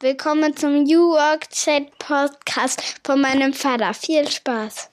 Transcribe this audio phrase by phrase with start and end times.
[0.00, 3.94] Willkommen zum New Work Chat Podcast von meinem Vater.
[3.94, 4.90] Viel Spaß.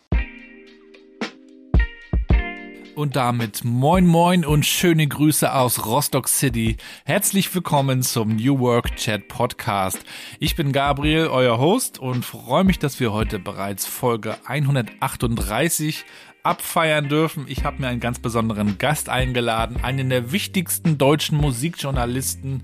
[2.95, 6.77] Und damit moin moin und schöne Grüße aus Rostock City.
[7.03, 9.99] Herzlich willkommen zum New Work Chat Podcast.
[10.39, 16.05] Ich bin Gabriel, euer Host und freue mich, dass wir heute bereits Folge 138
[16.43, 17.45] abfeiern dürfen.
[17.47, 22.63] Ich habe mir einen ganz besonderen Gast eingeladen, einen der wichtigsten deutschen Musikjournalisten.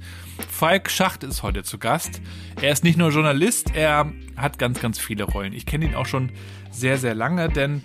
[0.49, 2.21] Falk Schacht ist heute zu Gast.
[2.61, 5.53] Er ist nicht nur Journalist, er hat ganz, ganz viele Rollen.
[5.53, 6.31] Ich kenne ihn auch schon
[6.71, 7.81] sehr, sehr lange, denn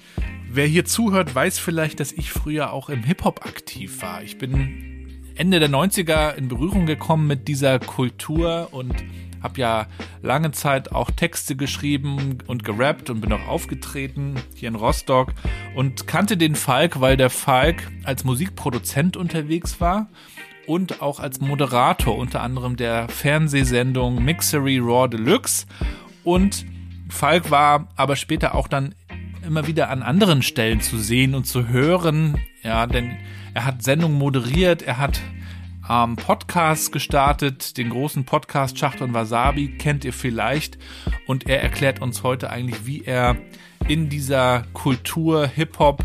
[0.50, 4.22] wer hier zuhört, weiß vielleicht, dass ich früher auch im Hip-Hop aktiv war.
[4.22, 8.94] Ich bin Ende der 90er in Berührung gekommen mit dieser Kultur und
[9.44, 9.86] habe ja
[10.22, 15.32] lange Zeit auch Texte geschrieben und gerappt und bin auch aufgetreten hier in Rostock
[15.76, 20.08] und kannte den Falk, weil der Falk als Musikproduzent unterwegs war
[20.66, 25.66] und auch als Moderator unter anderem der Fernsehsendung Mixery Raw Deluxe.
[26.24, 26.64] Und
[27.10, 28.94] Falk war aber später auch dann
[29.46, 33.18] immer wieder an anderen Stellen zu sehen und zu hören, ja, denn
[33.52, 35.20] er hat Sendungen moderiert, er hat
[35.88, 40.78] ähm, Podcast gestartet, den großen Podcast Schacht und Wasabi kennt ihr vielleicht.
[41.26, 43.36] Und er erklärt uns heute eigentlich, wie er
[43.88, 46.04] in dieser Kultur Hip-Hop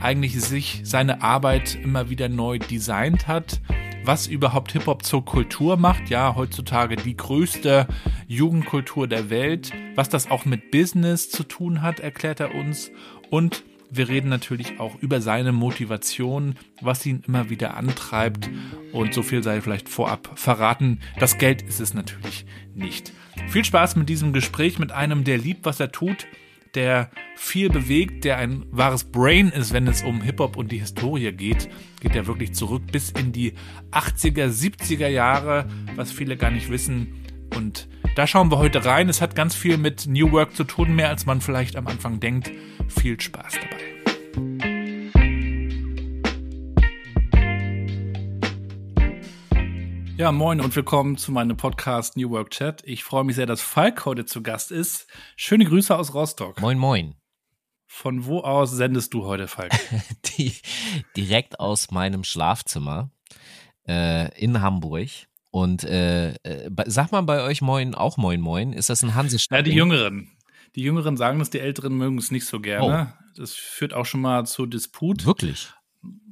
[0.00, 3.60] eigentlich sich seine Arbeit immer wieder neu designt hat,
[4.04, 7.86] was überhaupt Hip-Hop zur Kultur macht, ja, heutzutage die größte
[8.26, 12.90] Jugendkultur der Welt, was das auch mit Business zu tun hat, erklärt er uns.
[13.30, 18.50] Und wir reden natürlich auch über seine Motivation, was ihn immer wieder antreibt.
[18.92, 21.00] Und so viel sei vielleicht vorab verraten.
[21.18, 22.44] Das Geld ist es natürlich
[22.74, 23.12] nicht.
[23.48, 26.26] Viel Spaß mit diesem Gespräch mit einem, der liebt, was er tut,
[26.74, 31.32] der viel bewegt, der ein wahres Brain ist, wenn es um Hip-Hop und die Historie
[31.32, 31.68] geht.
[32.00, 33.54] Geht er wirklich zurück bis in die
[33.90, 35.66] 80er, 70er Jahre,
[35.96, 37.24] was viele gar nicht wissen.
[37.56, 37.88] Und
[38.18, 39.08] da schauen wir heute rein.
[39.08, 42.18] Es hat ganz viel mit New Work zu tun, mehr als man vielleicht am Anfang
[42.18, 42.50] denkt.
[42.88, 43.78] Viel Spaß dabei.
[50.16, 52.82] Ja, moin und willkommen zu meinem Podcast New Work Chat.
[52.84, 55.06] Ich freue mich sehr, dass Falk heute zu Gast ist.
[55.36, 56.60] Schöne Grüße aus Rostock.
[56.60, 57.14] Moin, moin.
[57.86, 59.70] Von wo aus sendest du heute, Falk?
[60.36, 60.56] Die,
[61.16, 63.12] direkt aus meinem Schlafzimmer
[63.86, 65.08] äh, in Hamburg.
[65.50, 68.72] Und äh, äh, sag mal bei euch Moin auch Moin Moin.
[68.72, 69.58] Ist das ein Hansestadt?
[69.58, 70.30] Ja, die Jüngeren.
[70.74, 73.12] Die Jüngeren sagen es, die Älteren mögen es nicht so gerne.
[73.16, 73.24] Oh.
[73.36, 75.24] Das führt auch schon mal zu Disput.
[75.24, 75.72] Wirklich?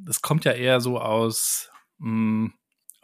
[0.04, 2.52] Das kommt ja eher so aus, mh, hm,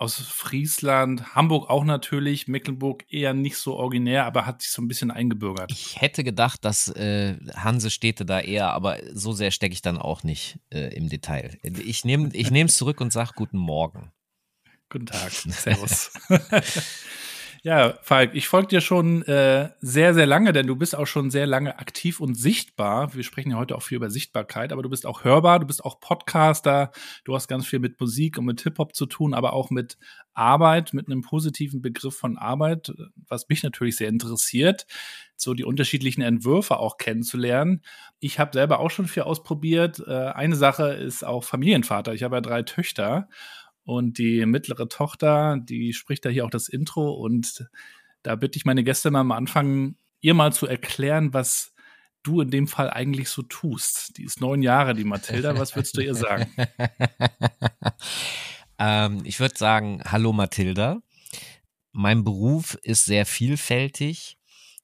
[0.03, 4.89] aus Friesland, Hamburg auch natürlich, Mecklenburg eher nicht so originär, aber hat sich so ein
[4.89, 5.71] bisschen eingebürgert.
[5.71, 10.25] Ich hätte gedacht, dass äh, Hansestädte da eher, aber so sehr stecke ich dann auch
[10.25, 11.57] nicht äh, im Detail.
[11.63, 14.11] Ich nehme ich es zurück und sage Guten Morgen.
[14.93, 15.33] Guten Tag.
[15.33, 16.13] Servus.
[17.65, 21.31] Ja, Falk, ich folge dir schon äh, sehr, sehr lange, denn du bist auch schon
[21.31, 23.15] sehr lange aktiv und sichtbar.
[23.15, 25.85] Wir sprechen ja heute auch viel über Sichtbarkeit, aber du bist auch hörbar, du bist
[25.85, 26.91] auch Podcaster,
[27.23, 29.97] du hast ganz viel mit Musik und mit Hip-Hop zu tun, aber auch mit
[30.35, 32.93] Arbeit, mit einem positiven Begriff von Arbeit,
[33.29, 34.89] was mich natürlich sehr interessiert,
[35.37, 37.83] so die unterschiedlichen Entwürfe auch kennenzulernen.
[38.19, 40.03] Ich habe selber auch schon viel ausprobiert.
[40.05, 42.13] Äh, eine Sache ist auch Familienvater.
[42.13, 43.29] Ich habe ja drei Töchter
[43.85, 47.13] und die mittlere Tochter, die spricht da hier auch das Intro.
[47.13, 47.69] Und
[48.23, 51.75] da bitte ich meine Gäste mal am Anfang, ihr mal zu erklären, was
[52.23, 54.17] du in dem Fall eigentlich so tust.
[54.17, 55.59] Die ist neun Jahre, die Mathilda.
[55.59, 56.47] Was würdest du ihr sagen?
[58.79, 61.03] ähm, ich würde sagen, hallo Mathilda.
[61.91, 64.39] Mein Beruf ist sehr vielfältig,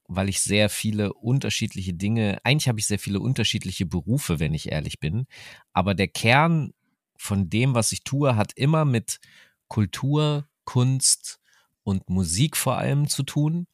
[0.07, 4.71] weil ich sehr viele unterschiedliche Dinge, eigentlich habe ich sehr viele unterschiedliche Berufe, wenn ich
[4.71, 5.25] ehrlich bin.
[5.71, 6.73] Aber der Kern
[7.19, 9.19] von dem, was ich tue, hat immer mit
[9.67, 11.39] Kultur, Kunst
[11.83, 13.67] und Musik vor allem zu tun.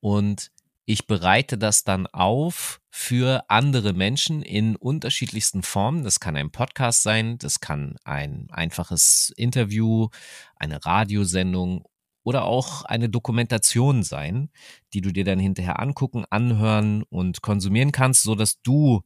[0.00, 0.52] Und
[0.84, 6.04] ich bereite das dann auf für andere Menschen in unterschiedlichsten Formen.
[6.04, 10.08] Das kann ein Podcast sein, das kann ein einfaches Interview,
[10.56, 11.84] eine Radiosendung
[12.24, 14.50] oder auch eine Dokumentation sein,
[14.92, 19.02] die du dir dann hinterher angucken, anhören und konsumieren kannst, so dass du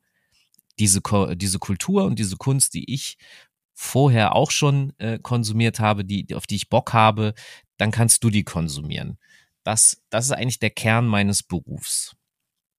[0.79, 1.01] diese,
[1.37, 3.17] diese Kultur und diese Kunst, die ich
[3.77, 7.35] vorher auch schon äh, konsumiert habe, die, auf die ich Bock habe,
[7.77, 9.19] dann kannst du die konsumieren.
[9.65, 12.17] Das, das ist eigentlich der Kern meines Berufs.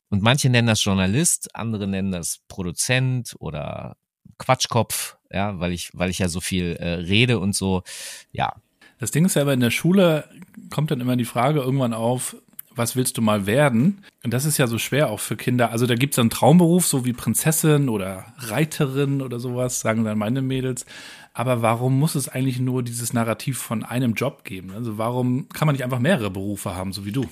[0.09, 3.95] Und manche nennen das Journalist, andere nennen das Produzent oder
[4.39, 7.83] Quatschkopf, ja, weil ich, weil ich ja so viel äh, rede und so,
[8.31, 8.55] ja.
[8.97, 10.27] Das Ding ist ja aber in der Schule
[10.71, 12.35] kommt dann immer die Frage irgendwann auf,
[12.77, 14.03] was willst du mal werden?
[14.23, 15.71] Und das ist ja so schwer auch für Kinder.
[15.71, 20.17] Also da gibt es einen Traumberuf, so wie Prinzessin oder Reiterin oder sowas, sagen dann
[20.17, 20.85] meine Mädels.
[21.33, 24.71] Aber warum muss es eigentlich nur dieses Narrativ von einem Job geben?
[24.71, 27.25] Also warum kann man nicht einfach mehrere Berufe haben, so wie du?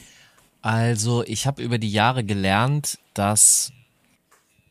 [0.62, 3.72] Also ich habe über die Jahre gelernt, dass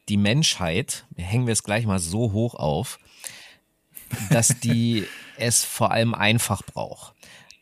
[0.09, 2.99] die Menschheit, hängen wir es gleich mal so hoch auf,
[4.31, 5.05] dass die
[5.37, 7.15] es vor allem einfach braucht.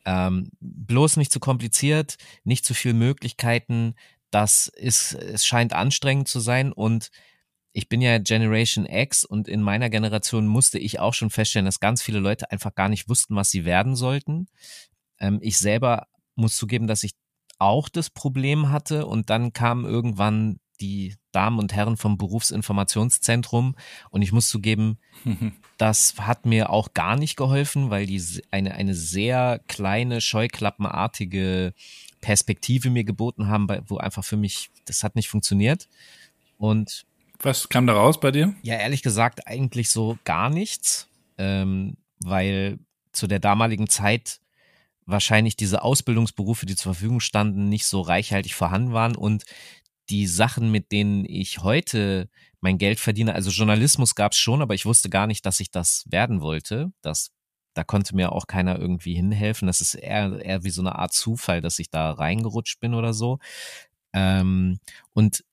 [0.05, 3.95] Ähm, bloß nicht zu kompliziert, nicht zu viel Möglichkeiten.
[4.31, 7.11] Das ist, es scheint anstrengend zu sein und
[7.73, 11.81] ich bin ja Generation X und in meiner Generation musste ich auch schon feststellen, dass
[11.81, 14.47] ganz viele Leute einfach gar nicht wussten, was sie werden sollten.
[15.19, 17.13] Ähm, ich selber muss zugeben, dass ich
[17.59, 23.77] auch das Problem hatte und dann kam irgendwann die Damen und Herren vom Berufsinformationszentrum
[24.11, 24.99] und ich muss zugeben,
[25.79, 31.73] das hat mir auch gar nicht geholfen, weil die eine, eine sehr kleine, scheuklappenartige
[32.21, 35.89] Perspektive mir geboten haben, wo einfach für mich, das hat nicht funktioniert.
[36.59, 37.05] Und
[37.41, 38.55] was kam da raus bei dir?
[38.63, 41.09] Ja, ehrlich gesagt, eigentlich so gar nichts,
[41.39, 42.79] ähm, weil
[43.11, 44.41] zu der damaligen Zeit
[45.07, 49.45] wahrscheinlich diese Ausbildungsberufe, die zur Verfügung standen, nicht so reichhaltig vorhanden waren und
[50.11, 52.29] die Sachen, mit denen ich heute
[52.61, 55.71] mein Geld verdiene, also Journalismus gab es schon, aber ich wusste gar nicht, dass ich
[55.71, 56.93] das werden wollte.
[57.03, 57.31] Das,
[57.75, 59.67] da konnte mir auch keiner irgendwie hinhelfen.
[59.67, 63.15] Das ist eher, eher wie so eine Art Zufall, dass ich da reingerutscht bin oder
[63.15, 63.39] so.
[64.13, 64.79] Ähm,
[65.13, 65.45] und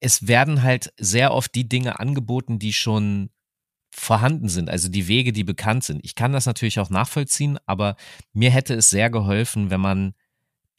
[0.00, 3.30] es werden halt sehr oft die Dinge angeboten, die schon
[3.90, 6.04] vorhanden sind, also die Wege, die bekannt sind.
[6.04, 7.96] Ich kann das natürlich auch nachvollziehen, aber
[8.32, 10.14] mir hätte es sehr geholfen, wenn man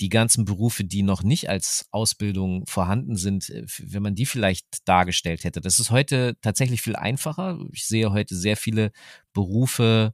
[0.01, 4.88] die ganzen Berufe, die noch nicht als Ausbildung vorhanden sind, äh, wenn man die vielleicht
[4.88, 5.62] dargestellt hätte.
[5.62, 7.59] Das ist heute tatsächlich viel einfacher.
[7.71, 8.92] Ich sehe heute sehr viele
[9.33, 10.13] Berufe,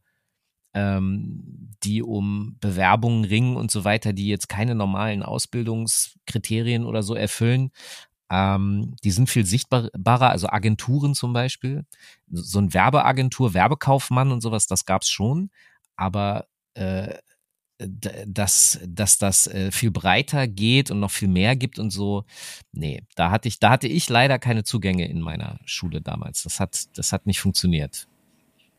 [0.73, 7.15] ähm, die um Bewerbungen ringen und so weiter, die jetzt keine normalen Ausbildungskriterien oder so
[7.15, 7.71] erfüllen.
[8.29, 11.85] Ähm, die sind viel sichtbarer, also Agenturen zum Beispiel.
[12.29, 15.49] So ein Werbeagentur, Werbekaufmann und sowas, das gab's schon.
[15.95, 17.15] Aber äh,
[17.79, 22.25] dass, dass das äh, viel breiter geht und noch viel mehr gibt und so.
[22.71, 26.43] Nee, da hatte ich, da hatte ich leider keine Zugänge in meiner Schule damals.
[26.43, 28.07] Das hat, das hat nicht funktioniert.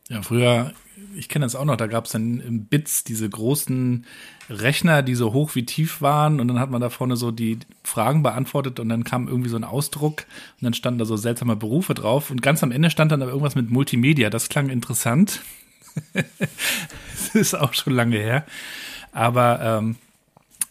[0.09, 0.73] Ja, früher,
[1.15, 4.07] ich kenne das auch noch, da gab es dann im Bits diese großen
[4.49, 7.59] Rechner, die so hoch wie tief waren und dann hat man da vorne so die
[7.85, 10.25] Fragen beantwortet und dann kam irgendwie so ein Ausdruck
[10.59, 13.33] und dann standen da so seltsame Berufe drauf und ganz am Ende stand dann aber
[13.33, 14.31] irgendwas mit Multimedia.
[14.31, 15.43] Das klang interessant.
[16.13, 18.45] das ist auch schon lange her.
[19.13, 19.97] Aber ähm,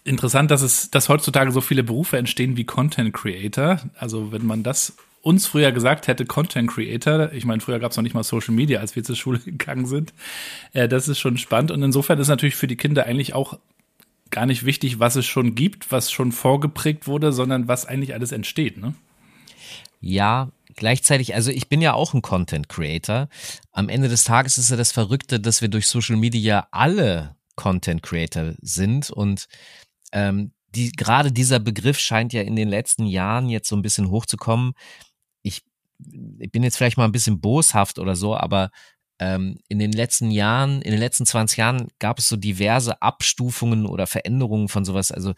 [0.04, 3.80] interessant, dass es, dass heutzutage so viele Berufe entstehen wie Content Creator.
[3.98, 7.98] Also wenn man das uns früher gesagt hätte, Content Creator, ich meine, früher gab es
[7.98, 10.14] noch nicht mal Social Media, als wir zur Schule gegangen sind,
[10.74, 11.72] äh, das ist schon spannend.
[11.72, 13.60] Und insofern ist natürlich für die Kinder eigentlich auch
[14.30, 18.32] gar nicht wichtig, was es schon gibt, was schon vorgeprägt wurde, sondern was eigentlich alles
[18.32, 18.94] entsteht, ne?
[20.00, 23.28] Ja, gleichzeitig, also ich bin ja auch ein Content Creator.
[23.72, 28.02] Am Ende des Tages ist ja das Verrückte, dass wir durch Social Media alle Content
[28.04, 29.48] Creator sind und
[30.14, 34.10] ähm, die, gerade dieser Begriff scheint ja in den letzten Jahren jetzt so ein bisschen
[34.10, 34.74] hochzukommen.
[35.42, 35.64] Ich,
[36.40, 38.70] ich bin jetzt vielleicht mal ein bisschen boshaft oder so, aber
[39.20, 43.86] ähm, in den letzten Jahren, in den letzten 20 Jahren gab es so diverse Abstufungen
[43.88, 45.12] oder Veränderungen von sowas.
[45.12, 45.34] Also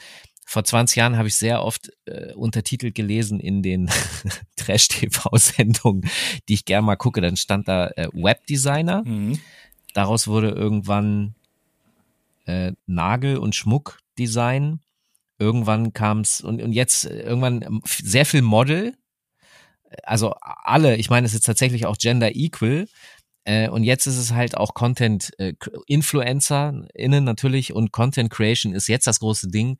[0.50, 3.88] vor 20 Jahren habe ich sehr oft äh, untertitelt gelesen in den
[4.56, 6.10] Trash-TV-Sendungen,
[6.48, 7.22] die ich gerne mal gucke.
[7.22, 9.04] Dann stand da äh, Webdesigner.
[9.06, 9.40] Mhm.
[9.94, 11.36] Daraus wurde irgendwann
[12.48, 14.80] äh, Nagel- und Schmuckdesign.
[15.38, 18.96] Irgendwann kam es und, und jetzt äh, irgendwann ähm, sehr viel Model.
[20.02, 22.88] Also alle, ich meine, es ist tatsächlich auch gender equal.
[23.44, 25.54] Äh, und jetzt ist es halt auch Content äh,
[25.86, 29.78] Influencer innen natürlich und Content Creation ist jetzt das große Ding.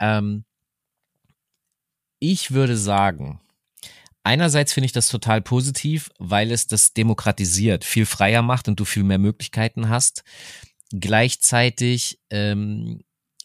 [0.00, 0.44] Ähm,
[2.18, 3.40] ich würde sagen,
[4.22, 8.84] einerseits finde ich das total positiv, weil es das demokratisiert, viel freier macht und du
[8.84, 10.24] viel mehr Möglichkeiten hast.
[10.92, 13.00] Gleichzeitig ähm,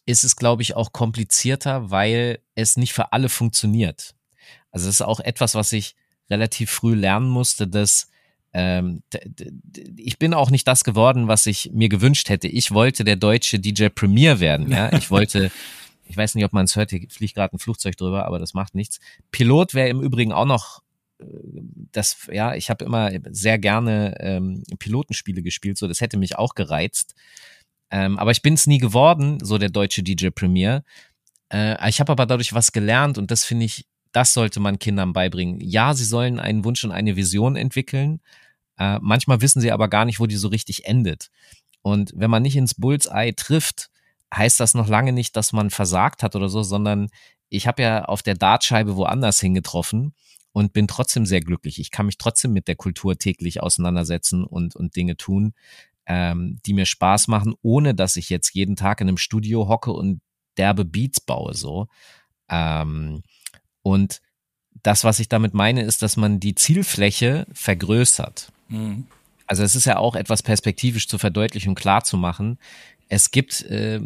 [0.06, 4.16] ist es, glaube ich, auch komplizierter, weil es nicht für alle funktioniert.
[4.72, 5.96] Also es ist auch etwas, was ich
[6.30, 8.10] relativ früh lernen musste, dass
[8.54, 9.04] ähm,
[9.98, 12.48] ich bin auch nicht das geworden, was ich mir gewünscht hätte.
[12.48, 14.72] Ich wollte der deutsche DJ Premier werden.
[14.72, 15.52] Ja, ich wollte,
[16.06, 18.54] ich weiß nicht, ob man es hört, hier fliegt gerade ein Flugzeug drüber, aber das
[18.54, 19.00] macht nichts.
[19.32, 20.82] Pilot wäre im Übrigen auch noch
[21.92, 26.56] das, ja, ich habe immer sehr gerne ähm, Pilotenspiele gespielt, so das hätte mich auch
[26.56, 27.16] gereizt.
[27.90, 30.84] Ähm, aber ich bin es nie geworden, so der deutsche DJ Premier.
[31.52, 35.14] Äh, ich habe aber dadurch was gelernt und das finde ich, das sollte man Kindern
[35.14, 35.60] beibringen.
[35.62, 38.22] Ja, sie sollen einen Wunsch und eine Vision entwickeln.
[38.78, 41.30] Äh, manchmal wissen sie aber gar nicht, wo die so richtig endet.
[41.82, 43.90] Und wenn man nicht ins Bullseye trifft,
[44.36, 47.10] heißt das noch lange nicht, dass man versagt hat oder so, sondern
[47.50, 50.14] ich habe ja auf der Dartscheibe woanders hingetroffen
[50.52, 51.80] und bin trotzdem sehr glücklich.
[51.80, 55.54] Ich kann mich trotzdem mit der Kultur täglich auseinandersetzen und, und Dinge tun,
[56.06, 59.92] ähm, die mir Spaß machen, ohne dass ich jetzt jeden Tag in einem Studio hocke
[59.92, 60.22] und
[60.58, 61.88] derbe Beats baue so.
[62.50, 63.22] Ähm,
[63.82, 64.22] und
[64.84, 68.52] das, was ich damit meine, ist, dass man die Zielfläche vergrößert.
[68.70, 69.08] Mhm.
[69.48, 72.58] Also es ist ja auch etwas perspektivisch zu verdeutlichen und klar zu machen.
[73.10, 74.02] Es gibt, äh,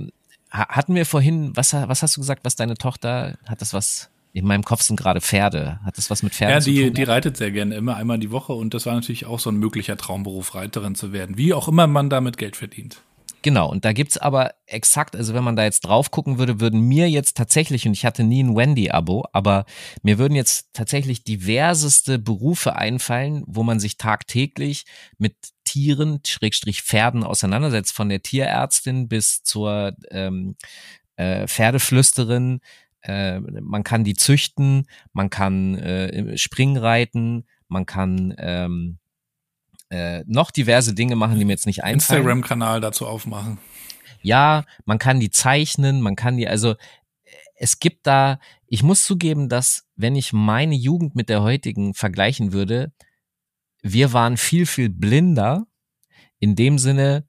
[0.49, 4.45] hatten wir vorhin, was, was hast du gesagt, was deine Tochter, hat das was in
[4.45, 5.79] meinem Kopf sind gerade Pferde.
[5.83, 6.83] Hat das was mit Pferden ja, die, zu tun?
[6.83, 9.49] Ja, die reitet sehr gerne immer einmal die Woche und das war natürlich auch so
[9.49, 11.37] ein möglicher Traumberuf, Reiterin zu werden.
[11.37, 13.01] Wie auch immer man damit Geld verdient.
[13.41, 16.81] Genau, und da gibt's aber exakt, also wenn man da jetzt drauf gucken würde, würden
[16.81, 19.65] mir jetzt tatsächlich, und ich hatte nie ein Wendy-Abo, aber
[20.03, 24.85] mir würden jetzt tatsächlich diverseste Berufe einfallen, wo man sich tagtäglich
[25.17, 25.35] mit
[25.69, 30.55] Tieren, Schrägstrich Pferden auseinandersetzt, von der Tierärztin bis zur ähm,
[31.15, 32.59] äh, Pferdeflüsterin.
[33.01, 38.97] Äh, man kann die züchten, man kann äh, Springreiten, man kann ähm,
[39.91, 42.21] äh, noch diverse Dinge machen, die mir jetzt nicht einfallen.
[42.21, 43.59] Instagram-Kanal dazu aufmachen.
[44.21, 46.75] Ja, man kann die zeichnen, man kann die, also
[47.55, 52.53] es gibt da, ich muss zugeben, dass wenn ich meine Jugend mit der heutigen vergleichen
[52.53, 52.91] würde,
[53.81, 55.67] wir waren viel, viel blinder
[56.39, 57.27] in dem Sinne,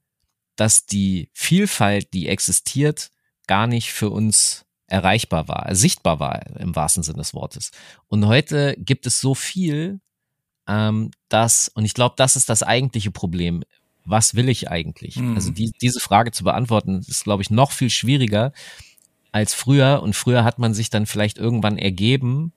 [0.56, 3.10] dass die Vielfalt, die existiert,
[3.46, 7.70] gar nicht für uns erreichbar war, sichtbar war im wahrsten Sinne des Wortes.
[8.08, 10.00] Und heute gibt es so viel,
[10.66, 13.62] ähm, dass, und ich glaube, das ist das eigentliche Problem.
[14.04, 15.16] Was will ich eigentlich?
[15.16, 15.34] Mhm.
[15.34, 18.52] Also die, diese Frage zu beantworten, ist, glaube ich, noch viel schwieriger
[19.32, 20.02] als früher.
[20.02, 22.52] Und früher hat man sich dann vielleicht irgendwann ergeben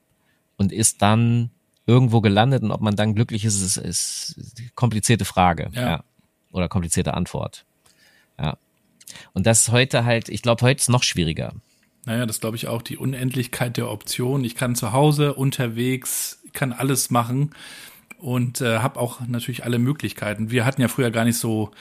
[0.57, 1.51] und ist dann
[1.85, 2.63] irgendwo gelandet.
[2.63, 5.69] Und ob man dann glücklich ist, ist, ist eine komplizierte Frage.
[5.73, 5.81] Ja.
[5.81, 6.03] ja.
[6.51, 7.65] Oder komplizierte Antwort.
[8.39, 8.57] Ja.
[9.33, 11.53] Und das ist heute halt, ich glaube, heute ist noch schwieriger.
[12.05, 14.43] Naja, das glaube ich auch, die Unendlichkeit der Optionen.
[14.45, 17.51] Ich kann zu Hause, unterwegs, kann alles machen
[18.17, 20.51] und äh, habe auch natürlich alle Möglichkeiten.
[20.51, 21.71] Wir hatten ja früher gar nicht so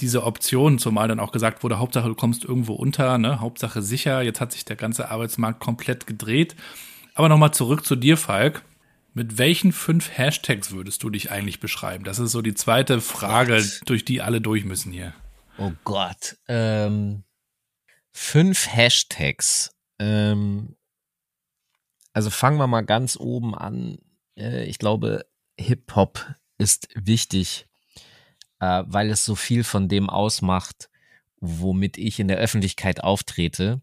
[0.00, 3.40] diese Option, zumal dann auch gesagt wurde, Hauptsache du kommst irgendwo unter, ne?
[3.40, 4.22] Hauptsache sicher.
[4.22, 6.56] Jetzt hat sich der ganze Arbeitsmarkt komplett gedreht.
[7.14, 8.62] Aber nochmal zurück zu dir, Falk.
[9.12, 12.04] Mit welchen fünf Hashtags würdest du dich eigentlich beschreiben?
[12.04, 13.80] Das ist so die zweite Frage, Gott.
[13.86, 15.14] durch die alle durch müssen hier.
[15.58, 16.36] Oh Gott.
[16.48, 17.24] Ähm,
[18.12, 19.74] fünf Hashtags.
[19.98, 20.76] Ähm,
[22.12, 23.98] also fangen wir mal ganz oben an.
[24.36, 25.26] Äh, ich glaube,
[25.58, 27.66] Hip-Hop ist wichtig,
[28.60, 30.88] äh, weil es so viel von dem ausmacht,
[31.40, 33.82] womit ich in der Öffentlichkeit auftrete.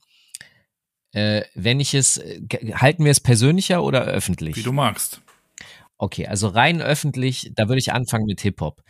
[1.18, 2.22] Äh, wenn ich es,
[2.74, 4.56] halten wir es persönlicher oder öffentlich?
[4.56, 5.20] Wie du magst.
[5.98, 8.84] Okay, also rein öffentlich, da würde ich anfangen mit Hip-Hop.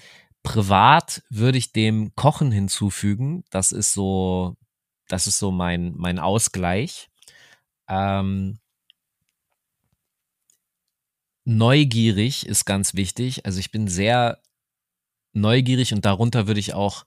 [0.43, 3.45] Privat würde ich dem Kochen hinzufügen.
[3.49, 4.57] Das ist so,
[5.07, 7.07] das ist so mein, mein Ausgleich.
[7.87, 8.59] Ähm,
[11.45, 13.45] neugierig ist ganz wichtig.
[13.45, 14.41] Also ich bin sehr
[15.31, 17.05] neugierig und darunter würde ich auch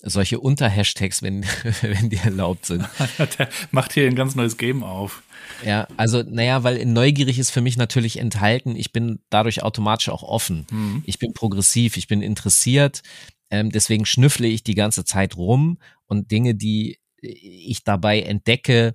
[0.00, 1.44] solche Unterhashtags, wenn,
[1.82, 2.84] wenn die erlaubt sind.
[3.38, 5.22] Der macht hier ein ganz neues Game auf.
[5.64, 10.08] Ja, also naja, weil in neugierig ist für mich natürlich enthalten, ich bin dadurch automatisch
[10.08, 10.66] auch offen.
[10.70, 11.02] Mhm.
[11.06, 13.02] Ich bin progressiv, ich bin interessiert,
[13.50, 18.94] ähm, deswegen schnüffle ich die ganze Zeit rum und Dinge, die ich dabei entdecke,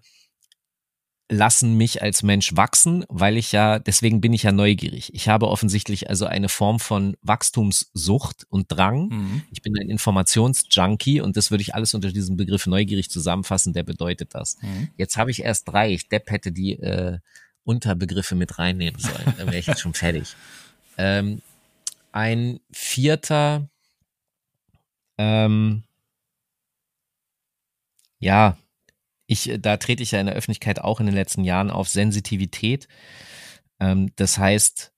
[1.30, 5.14] lassen mich als Mensch wachsen, weil ich ja, deswegen bin ich ja neugierig.
[5.14, 9.10] Ich habe offensichtlich also eine Form von Wachstumssucht und Drang.
[9.10, 9.44] Mhm.
[9.52, 13.84] Ich bin ein Informationsjunkie und das würde ich alles unter diesem Begriff neugierig zusammenfassen, der
[13.84, 14.58] bedeutet das.
[14.62, 14.90] Mhm.
[14.98, 15.94] Jetzt habe ich erst drei.
[15.94, 17.20] Ich Depp hätte die äh,
[17.64, 19.34] Unterbegriffe mit reinnehmen sollen.
[19.38, 20.36] Dann wäre ich jetzt schon fertig.
[21.02, 21.42] Ähm,
[22.12, 23.70] ein vierter,
[25.18, 25.84] ähm,
[28.20, 28.58] ja,
[29.30, 31.88] ich, äh, da trete ich ja in der Öffentlichkeit auch in den letzten Jahren auf
[31.88, 32.88] Sensitivität.
[33.80, 34.92] Ähm, das heißt,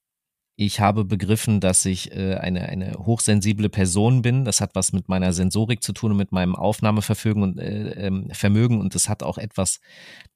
[0.55, 4.45] ich habe begriffen, dass ich äh, eine, eine hochsensible Person bin.
[4.45, 8.29] Das hat was mit meiner Sensorik zu tun und mit meinem Aufnahmevermögen und, äh, ähm,
[8.31, 9.79] Vermögen und das hat auch etwas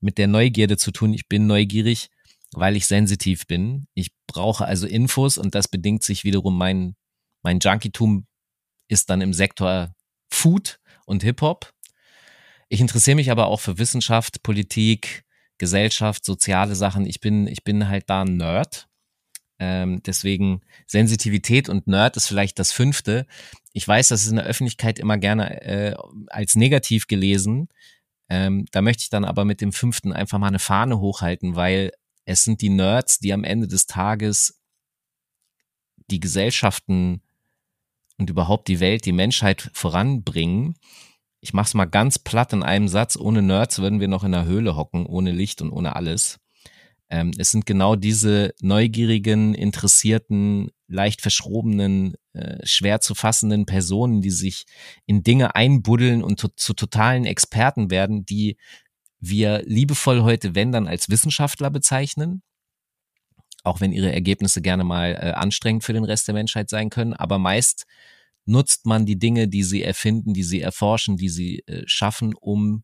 [0.01, 1.13] mit der Neugierde zu tun.
[1.13, 2.09] Ich bin neugierig,
[2.53, 3.87] weil ich sensitiv bin.
[3.93, 6.95] Ich brauche also Infos und das bedingt sich wiederum mein,
[7.43, 8.27] mein Junkietum
[8.87, 9.93] ist dann im Sektor
[10.31, 11.75] Food und Hip-Hop.
[12.67, 15.24] Ich interessiere mich aber auch für Wissenschaft, Politik,
[15.57, 17.05] Gesellschaft, soziale Sachen.
[17.05, 18.88] Ich bin, ich bin halt da ein Nerd.
[19.57, 23.25] Ähm, deswegen Sensitivität und Nerd ist vielleicht das fünfte.
[23.72, 25.95] Ich weiß, das ist in der Öffentlichkeit immer gerne äh,
[26.27, 27.69] als negativ gelesen.
[28.27, 31.91] Ähm, da möchte ich dann aber mit dem fünften einfach mal eine Fahne hochhalten, weil
[32.25, 34.60] es sind die Nerds, die am Ende des Tages
[36.10, 37.22] die Gesellschaften
[38.17, 40.75] und überhaupt die Welt, die Menschheit voranbringen
[41.45, 44.45] ich mach's mal ganz platt in einem Satz, ohne Nerds würden wir noch in der
[44.45, 46.39] Höhle hocken, ohne Licht und ohne alles.
[47.07, 54.31] Ähm, es sind genau diese neugierigen, interessierten, leicht verschrobenen, äh, schwer zu fassenden Personen, die
[54.31, 54.65] sich
[55.05, 58.57] in Dinge einbuddeln und to zu totalen Experten werden, die
[59.19, 62.41] wir liebevoll heute, wenn dann, als Wissenschaftler bezeichnen.
[63.63, 67.13] Auch wenn ihre Ergebnisse gerne mal äh, anstrengend für den Rest der Menschheit sein können.
[67.13, 67.85] Aber meist
[68.45, 72.83] nutzt man die Dinge, die sie erfinden, die sie erforschen, die sie äh, schaffen, um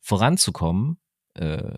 [0.00, 0.98] voranzukommen.
[1.34, 1.74] Äh,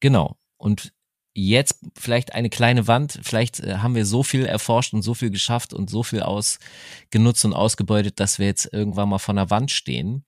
[0.00, 0.38] genau.
[0.56, 0.92] Und
[1.34, 5.30] jetzt vielleicht eine kleine Wand, vielleicht äh, haben wir so viel erforscht und so viel
[5.30, 9.70] geschafft und so viel ausgenutzt und ausgebeutet, dass wir jetzt irgendwann mal von der Wand
[9.70, 10.24] stehen.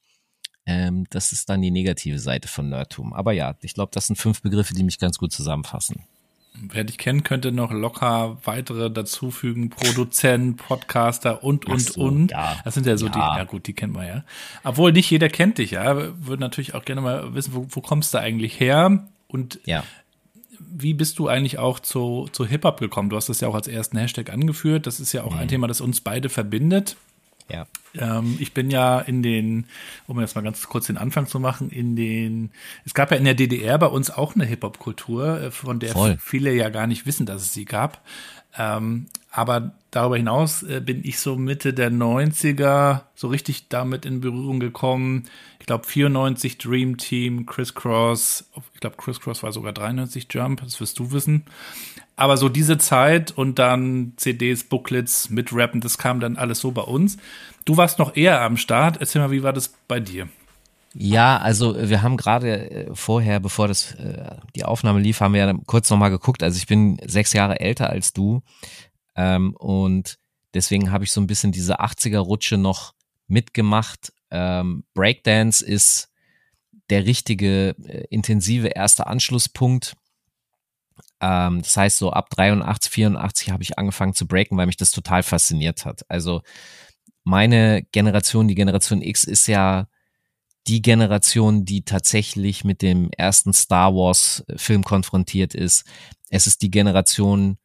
[0.66, 3.14] Ähm, das ist dann die negative Seite von Nerdtum.
[3.14, 6.04] Aber ja, ich glaube, das sind fünf Begriffe, die mich ganz gut zusammenfassen.
[6.70, 9.70] Wer dich kennt, könnte noch locker weitere dazufügen.
[9.70, 12.30] Produzent, Podcaster und, und, so, und.
[12.30, 12.56] Ja.
[12.64, 13.12] Das sind ja so ja.
[13.12, 14.24] die, ja gut, die kennt man ja.
[14.64, 15.96] Obwohl nicht jeder kennt dich, ja.
[15.96, 19.06] Würde natürlich auch gerne mal wissen, wo, wo kommst du eigentlich her?
[19.28, 19.84] Und ja
[20.60, 23.10] wie bist du eigentlich auch zu, zu Hip-Hop gekommen?
[23.10, 24.86] Du hast das ja auch als ersten Hashtag angeführt.
[24.86, 25.40] Das ist ja auch mhm.
[25.40, 26.96] ein Thema, das uns beide verbindet.
[27.50, 27.66] Ja.
[27.94, 29.66] Ähm, ich bin ja in den,
[30.06, 32.50] um jetzt mal ganz kurz den Anfang zu machen, in den,
[32.84, 36.18] es gab ja in der DDR bei uns auch eine Hip-Hop-Kultur, äh, von der Voll.
[36.20, 38.02] viele ja gar nicht wissen, dass es sie gab.
[38.56, 44.20] Ähm, aber darüber hinaus äh, bin ich so Mitte der 90er so richtig damit in
[44.20, 45.24] Berührung gekommen.
[45.60, 50.62] Ich glaube 94 Dream Team, Chris Cross, ich glaube Chris Cross war sogar 93 Jump,
[50.62, 51.44] das wirst du wissen.
[52.18, 56.72] Aber so diese Zeit und dann CDs, Booklets mit Rappen, das kam dann alles so
[56.72, 57.16] bei uns.
[57.64, 58.96] Du warst noch eher am Start.
[58.98, 60.28] Erzähl mal, wie war das bei dir?
[60.94, 65.46] Ja, also wir haben gerade äh, vorher, bevor das äh, die Aufnahme lief, haben wir
[65.46, 66.42] ja kurz nochmal geguckt.
[66.42, 68.42] Also ich bin sechs Jahre älter als du
[69.14, 70.18] ähm, und
[70.54, 72.94] deswegen habe ich so ein bisschen diese 80er-Rutsche noch
[73.28, 74.12] mitgemacht.
[74.32, 76.08] Ähm, Breakdance ist
[76.90, 79.94] der richtige, äh, intensive erste Anschlusspunkt.
[81.20, 84.90] Ähm, das heißt, so ab 83, 84 habe ich angefangen zu breaken, weil mich das
[84.90, 86.02] total fasziniert hat.
[86.08, 86.42] Also
[87.24, 89.88] meine Generation, die Generation X, ist ja
[90.66, 95.84] die Generation, die tatsächlich mit dem ersten Star Wars Film konfrontiert ist.
[96.30, 97.56] Es ist die Generation,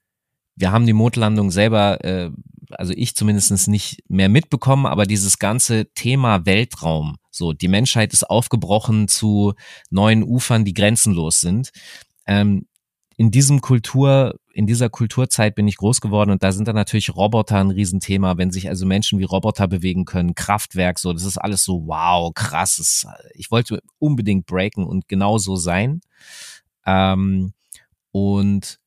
[0.56, 2.32] wir haben die Mondlandung selber, äh,
[2.72, 8.30] also ich zumindest nicht mehr mitbekommen, aber dieses ganze Thema Weltraum, so die Menschheit ist
[8.30, 9.54] aufgebrochen zu
[9.90, 11.72] neuen Ufern, die grenzenlos sind.
[12.26, 12.68] Ähm,
[13.16, 17.16] in diesem Kultur, in dieser Kulturzeit bin ich groß geworden und da sind dann natürlich
[17.16, 21.38] Roboter ein Riesenthema, wenn sich also Menschen wie Roboter bewegen können, Kraftwerk, so, das ist
[21.38, 22.78] alles so, wow, krass.
[22.78, 26.02] Das, ich wollte unbedingt breaken und genau so sein.
[26.86, 27.54] Ähm,
[28.12, 28.80] und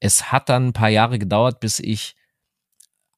[0.00, 2.14] es hat dann ein paar Jahre gedauert, bis ich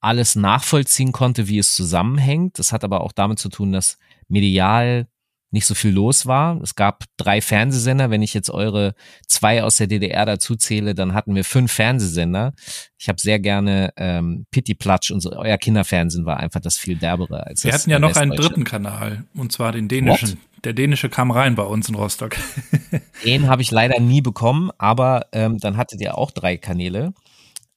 [0.01, 2.59] alles nachvollziehen konnte, wie es zusammenhängt.
[2.59, 3.99] Das hat aber auch damit zu tun, dass
[4.29, 5.09] medial
[5.55, 6.61] nicht so viel los war.
[6.63, 8.11] Es gab drei Fernsehsender.
[8.11, 8.95] Wenn ich jetzt eure
[9.27, 12.53] zwei aus der DDR dazu zähle, dann hatten wir fünf Fernsehsender.
[12.99, 15.33] Ich habe sehr gerne ähm, Pitti Platsch und so.
[15.33, 19.25] Euer Kinderfernsehen war einfach das viel derbere als Wir hatten ja noch einen dritten Kanal
[19.35, 20.31] und zwar den dänischen.
[20.31, 20.65] What?
[20.65, 22.37] Der dänische kam rein bei uns in Rostock.
[23.25, 27.13] Den habe ich leider nie bekommen, aber ähm, dann hattet ihr auch drei Kanäle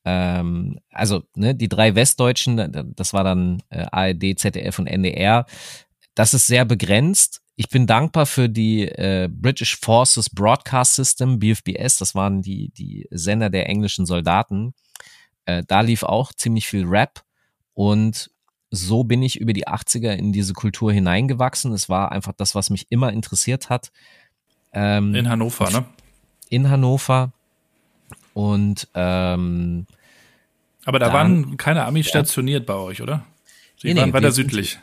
[0.05, 5.45] ähm, also ne, die drei Westdeutschen, das war dann äh, ARD, ZDF und NDR.
[6.15, 7.41] Das ist sehr begrenzt.
[7.59, 13.07] Ich bin dankbar für die äh, British Forces Broadcast System, BFBS, das waren die, die
[13.09, 14.75] Sender der englischen Soldaten.
[15.45, 17.23] Äh, da lief auch ziemlich viel Rap
[17.73, 18.29] und
[18.69, 21.73] so bin ich über die 80er in diese Kultur hineingewachsen.
[21.73, 23.91] Es war einfach das, was mich immer interessiert hat.
[24.71, 25.85] Ähm, in Hannover, ne?
[26.49, 27.31] In Hannover.
[28.35, 29.87] Und ähm,
[30.85, 33.25] aber da dann, waren keine Amis stationiert bei euch, oder?
[33.77, 34.77] Sie nee, waren nee, weiter südlich.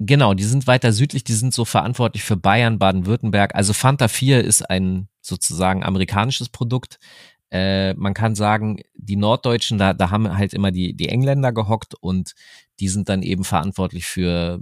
[0.00, 3.54] Genau, die sind weiter südlich, die sind so verantwortlich für Bayern, Baden-Württemberg.
[3.54, 6.98] Also Fanta 4 ist ein sozusagen amerikanisches Produkt.
[7.50, 11.94] Äh, man kann sagen, die Norddeutschen, da, da haben halt immer die, die Engländer gehockt
[11.94, 12.32] und
[12.80, 14.60] die sind dann eben verantwortlich für,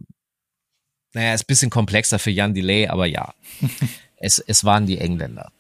[1.14, 3.33] naja, ist ein bisschen komplexer für Jan Delay, aber ja,
[4.16, 5.51] es, es waren die Engländer.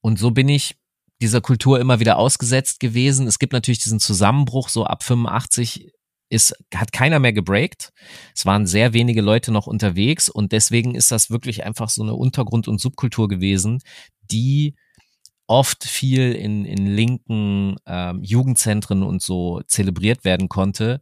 [0.00, 0.76] Und so bin ich
[1.20, 3.26] dieser Kultur immer wieder ausgesetzt gewesen.
[3.26, 5.92] Es gibt natürlich diesen Zusammenbruch, so ab 85
[6.28, 7.92] ist, hat keiner mehr gebreakt.
[8.34, 12.14] Es waren sehr wenige Leute noch unterwegs und deswegen ist das wirklich einfach so eine
[12.14, 13.80] Untergrund- und Subkultur gewesen,
[14.30, 14.74] die
[15.46, 21.00] oft viel in, in linken ähm, Jugendzentren und so zelebriert werden konnte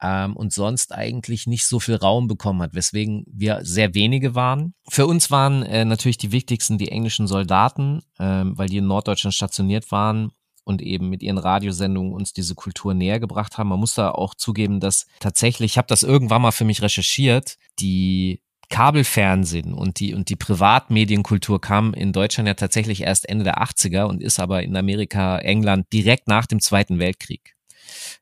[0.00, 4.74] ähm, und sonst eigentlich nicht so viel Raum bekommen hat, weswegen wir sehr wenige waren.
[4.88, 9.34] Für uns waren äh, natürlich die wichtigsten die englischen Soldaten, ähm, weil die in Norddeutschland
[9.34, 10.30] stationiert waren
[10.64, 13.68] und eben mit ihren Radiosendungen uns diese Kultur näher gebracht haben.
[13.68, 17.56] Man muss da auch zugeben, dass tatsächlich, ich habe das irgendwann mal für mich recherchiert,
[17.78, 23.62] die Kabelfernsehen und die, und die Privatmedienkultur kam in Deutschland ja tatsächlich erst Ende der
[23.62, 27.54] 80er und ist aber in Amerika, England direkt nach dem Zweiten Weltkrieg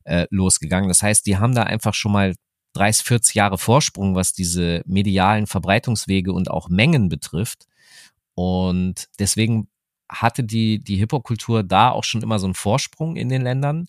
[0.04, 0.88] äh, losgegangen.
[0.88, 2.34] Das heißt, die haben da einfach schon mal
[2.72, 7.66] 30, 40 Jahre Vorsprung, was diese medialen Verbreitungswege und auch Mengen betrifft.
[8.34, 9.68] Und deswegen
[10.10, 13.86] hatte die, die Hip-Hop-Kultur da auch schon immer so einen Vorsprung in den Ländern.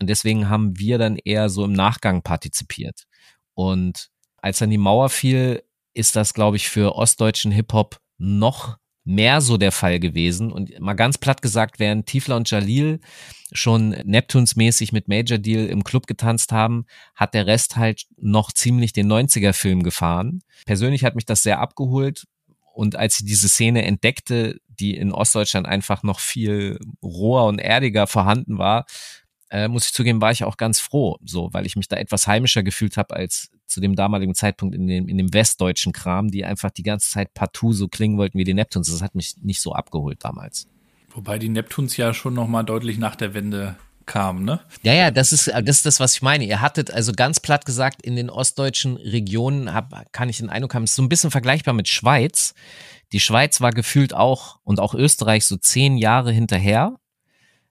[0.00, 3.04] Und deswegen haben wir dann eher so im Nachgang partizipiert.
[3.54, 5.62] Und als dann die Mauer fiel,
[5.94, 10.52] ist das, glaube ich, für ostdeutschen Hip-Hop noch mehr so der Fall gewesen.
[10.52, 13.00] Und mal ganz platt gesagt, während Tiefler und Jalil
[13.52, 18.92] schon Neptunes-mäßig mit Major Deal im Club getanzt haben, hat der Rest halt noch ziemlich
[18.92, 20.42] den 90er-Film gefahren.
[20.66, 22.24] Persönlich hat mich das sehr abgeholt.
[22.74, 28.06] Und als ich diese Szene entdeckte, die in Ostdeutschland einfach noch viel roher und erdiger
[28.06, 28.86] vorhanden war,
[29.50, 32.26] äh, muss ich zugeben, war ich auch ganz froh, so, weil ich mich da etwas
[32.26, 36.44] heimischer gefühlt habe als zu dem damaligen Zeitpunkt in dem, in dem westdeutschen Kram, die
[36.44, 38.90] einfach die ganze Zeit partout so klingen wollten wie die Neptunes.
[38.90, 40.68] Das hat mich nicht so abgeholt damals.
[41.10, 44.60] Wobei die Neptunes ja schon nochmal deutlich nach der Wende kamen, ne?
[44.82, 46.44] Ja, ja, das ist, das ist das, was ich meine.
[46.44, 50.74] Ihr hattet also ganz platt gesagt, in den ostdeutschen Regionen hab, kann ich den Eindruck
[50.74, 52.54] haben, es ist so ein bisschen vergleichbar mit Schweiz.
[53.12, 56.98] Die Schweiz war gefühlt auch und auch Österreich so zehn Jahre hinterher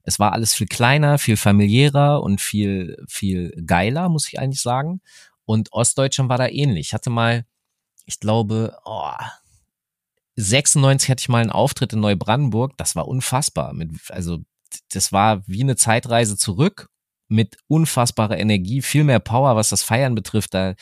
[0.06, 5.02] es war alles viel kleiner, viel familiärer und viel, viel geiler, muss ich eigentlich sagen.
[5.45, 6.88] Und Ostdeutschland war da ähnlich.
[6.88, 7.45] Ich hatte mal,
[8.06, 9.12] ich glaube, oh,
[10.36, 12.78] 96 hatte ich mal einen Auftritt in Neubrandenburg.
[12.78, 13.74] Das war unfassbar.
[13.74, 14.39] Mit, also,
[14.91, 16.89] das war wie eine Zeitreise zurück
[17.36, 20.54] mit unfassbarer Energie, viel mehr Power, was das Feiern betrifft.
[20.54, 20.76] Da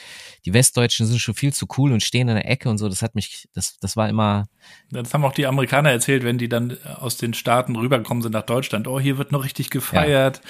[0.46, 2.88] die Westdeutschen sind schon viel zu cool und stehen in der Ecke und so.
[2.88, 4.46] Das hat mich, das, das war immer.
[4.92, 8.46] Das haben auch die Amerikaner erzählt, wenn die dann aus den Staaten rübergekommen sind nach
[8.46, 8.88] Deutschland.
[8.88, 10.42] Oh, hier wird noch richtig gefeiert.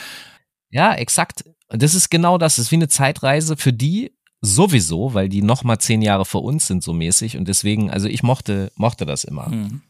[0.69, 1.45] Ja, ja exakt.
[1.67, 2.57] Und das ist genau das.
[2.57, 4.11] Das ist wie eine Zeitreise für die
[4.41, 7.37] sowieso, weil die noch mal zehn Jahre vor uns sind so mäßig.
[7.37, 9.47] Und deswegen, also ich mochte, mochte das immer.
[9.47, 9.81] Hm.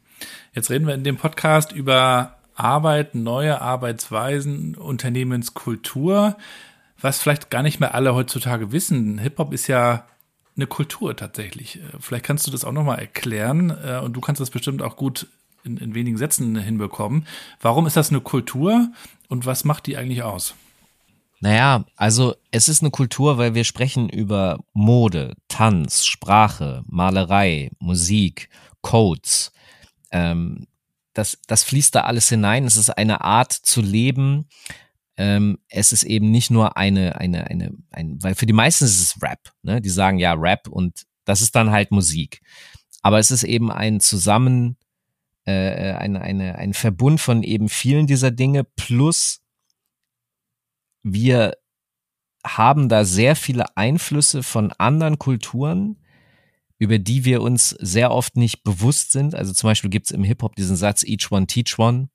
[0.54, 6.38] Jetzt reden wir in dem Podcast über Arbeit, neue Arbeitsweisen, Unternehmenskultur,
[7.00, 9.18] was vielleicht gar nicht mehr alle heutzutage wissen.
[9.18, 10.06] Hip-Hop ist ja
[10.56, 11.80] eine Kultur tatsächlich.
[12.00, 15.28] Vielleicht kannst du das auch nochmal erklären äh, und du kannst das bestimmt auch gut
[15.64, 17.26] in, in wenigen Sätzen hinbekommen.
[17.62, 18.90] Warum ist das eine Kultur
[19.30, 20.56] und was macht die eigentlich aus?
[21.40, 28.50] Naja, also es ist eine Kultur, weil wir sprechen über Mode, Tanz, Sprache, Malerei, Musik,
[28.82, 29.52] Codes.
[30.12, 30.68] Ähm,
[31.14, 32.66] das, das fließt da alles hinein.
[32.66, 34.48] Es ist eine Art zu leben.
[35.16, 39.00] Ähm, es ist eben nicht nur eine, eine, eine, ein, weil für die meisten ist
[39.00, 39.80] es Rap, ne?
[39.80, 42.42] Die sagen ja Rap und das ist dann halt Musik.
[43.02, 44.78] Aber es ist eben ein Zusammen,
[45.46, 49.44] äh, eine, eine, ein Verbund von eben vielen dieser Dinge plus
[51.04, 51.58] wir
[52.46, 55.98] haben da sehr viele Einflüsse von anderen Kulturen,
[56.84, 59.36] über die wir uns sehr oft nicht bewusst sind.
[59.36, 62.10] Also zum Beispiel gibt es im Hip-Hop diesen Satz Each One Teach One,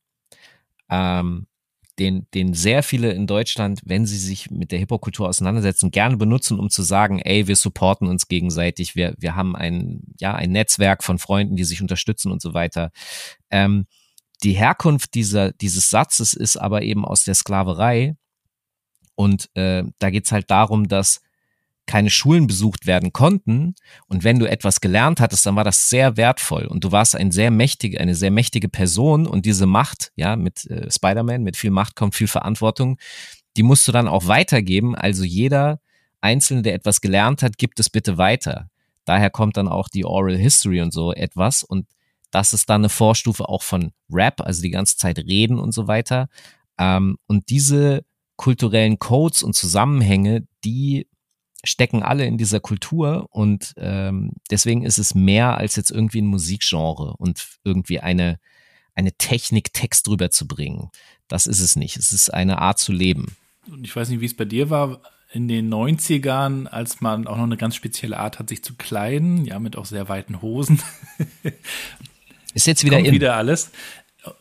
[0.90, 1.46] ähm,
[1.98, 6.58] den, den sehr viele in Deutschland, wenn sie sich mit der Hip-Hop-Kultur auseinandersetzen, gerne benutzen,
[6.58, 11.02] um zu sagen, ey, wir supporten uns gegenseitig, wir, wir haben ein, ja, ein Netzwerk
[11.02, 12.90] von Freunden, die sich unterstützen und so weiter.
[13.50, 13.86] Ähm,
[14.42, 18.16] die Herkunft dieser, dieses Satzes ist aber eben aus der Sklaverei.
[19.14, 21.22] Und äh, da geht's halt darum, dass
[21.88, 23.74] keine Schulen besucht werden konnten.
[24.06, 27.32] Und wenn du etwas gelernt hattest, dann war das sehr wertvoll und du warst ein
[27.32, 31.70] sehr mächtige, eine sehr mächtige Person und diese Macht, ja, mit äh, Spider-Man, mit viel
[31.70, 32.98] Macht kommt viel Verantwortung,
[33.56, 34.94] die musst du dann auch weitergeben.
[34.94, 35.80] Also jeder
[36.20, 38.70] Einzelne, der etwas gelernt hat, gibt es bitte weiter.
[39.04, 41.86] Daher kommt dann auch die Oral History und so etwas und
[42.30, 45.88] das ist dann eine Vorstufe auch von Rap, also die ganze Zeit reden und so
[45.88, 46.28] weiter.
[46.78, 48.04] Ähm, und diese
[48.36, 51.06] kulturellen Codes und Zusammenhänge, die
[51.64, 56.26] stecken alle in dieser Kultur und ähm, deswegen ist es mehr als jetzt irgendwie ein
[56.26, 58.38] Musikgenre und irgendwie eine,
[58.94, 60.90] eine Technik, Text drüber zu bringen.
[61.26, 61.96] Das ist es nicht.
[61.96, 63.36] Es ist eine Art zu leben.
[63.70, 67.36] Und ich weiß nicht, wie es bei dir war in den 90ern, als man auch
[67.36, 70.80] noch eine ganz spezielle Art hat, sich zu kleiden, ja, mit auch sehr weiten Hosen.
[72.54, 73.14] ist jetzt wieder Kommt in.
[73.14, 73.70] wieder alles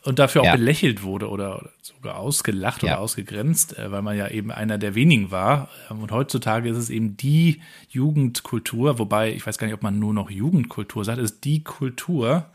[0.02, 0.56] und dafür auch ja.
[0.56, 2.94] belächelt wurde oder, sogar ausgelacht ja.
[2.94, 5.68] oder ausgegrenzt, äh, weil man ja eben einer der wenigen war.
[5.90, 9.98] Ähm, und heutzutage ist es eben die Jugendkultur, wobei ich weiß gar nicht, ob man
[9.98, 12.46] nur noch Jugendkultur sagt, ist die Kultur,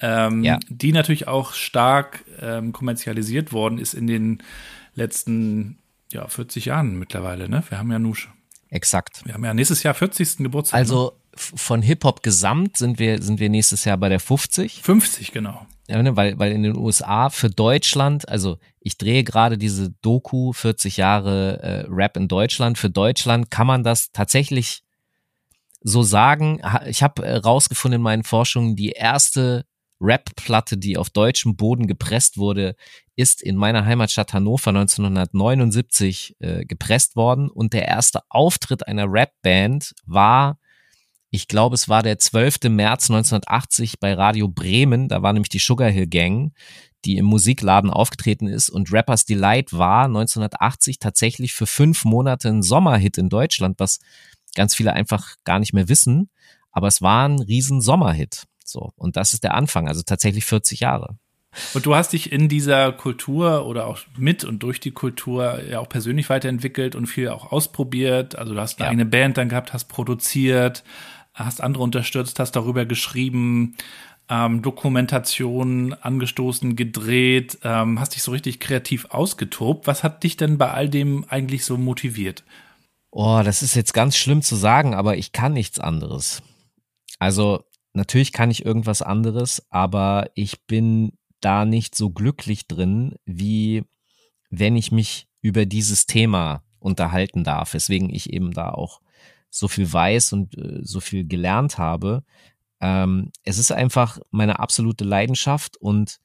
[0.00, 0.58] ähm, ja.
[0.68, 4.42] die natürlich auch stark ähm, kommerzialisiert worden ist in den
[4.94, 5.78] letzten
[6.12, 7.48] ja, 40 Jahren mittlerweile.
[7.48, 7.62] Ne?
[7.68, 8.16] Wir haben ja nur
[8.70, 9.24] Exakt.
[9.24, 10.38] Wir haben ja nächstes Jahr 40.
[10.38, 10.76] Geburtstag.
[10.76, 11.36] Also ne?
[11.36, 14.82] von Hip-Hop gesamt sind wir, sind wir nächstes Jahr bei der 50.
[14.82, 15.64] 50, genau.
[15.86, 20.96] Ne, weil, weil in den USA für Deutschland, also ich drehe gerade diese Doku 40
[20.96, 22.78] Jahre äh, Rap in Deutschland.
[22.78, 24.82] Für Deutschland kann man das tatsächlich
[25.82, 26.62] so sagen.
[26.86, 29.66] Ich habe äh, rausgefunden in meinen Forschungen, die erste
[30.00, 32.76] Rap-Platte, die auf deutschem Boden gepresst wurde,
[33.14, 37.50] ist in meiner Heimatstadt Hannover 1979 äh, gepresst worden.
[37.50, 40.58] Und der erste Auftritt einer Rap-Band war,
[41.34, 42.68] ich glaube, es war der 12.
[42.68, 45.08] März 1980 bei Radio Bremen.
[45.08, 46.52] Da war nämlich die Sugar Hill Gang,
[47.04, 48.70] die im Musikladen aufgetreten ist.
[48.70, 53.98] Und Rappers Delight war 1980 tatsächlich für fünf Monate ein Sommerhit in Deutschland, was
[54.54, 56.30] ganz viele einfach gar nicht mehr wissen.
[56.70, 58.44] Aber es war ein riesen Sommerhit.
[58.64, 58.92] So.
[58.94, 61.18] Und das ist der Anfang, also tatsächlich 40 Jahre.
[61.72, 65.80] Und du hast dich in dieser Kultur oder auch mit und durch die Kultur ja
[65.80, 68.36] auch persönlich weiterentwickelt und viel auch ausprobiert.
[68.36, 68.90] Also du hast eine ja.
[68.90, 70.84] eigene Band dann gehabt, hast produziert,
[71.34, 73.76] hast andere unterstützt, hast darüber geschrieben,
[74.28, 79.86] ähm, Dokumentation angestoßen, gedreht, ähm, hast dich so richtig kreativ ausgetobt.
[79.86, 82.44] Was hat dich denn bei all dem eigentlich so motiviert?
[83.10, 86.42] Oh, das ist jetzt ganz schlimm zu sagen, aber ich kann nichts anderes.
[87.18, 93.84] Also natürlich kann ich irgendwas anderes, aber ich bin da nicht so glücklich drin, wie
[94.50, 99.00] wenn ich mich über dieses Thema unterhalten darf, weswegen ich eben da auch
[99.54, 102.24] so viel weiß und äh, so viel gelernt habe.
[102.80, 106.18] Ähm, es ist einfach meine absolute Leidenschaft und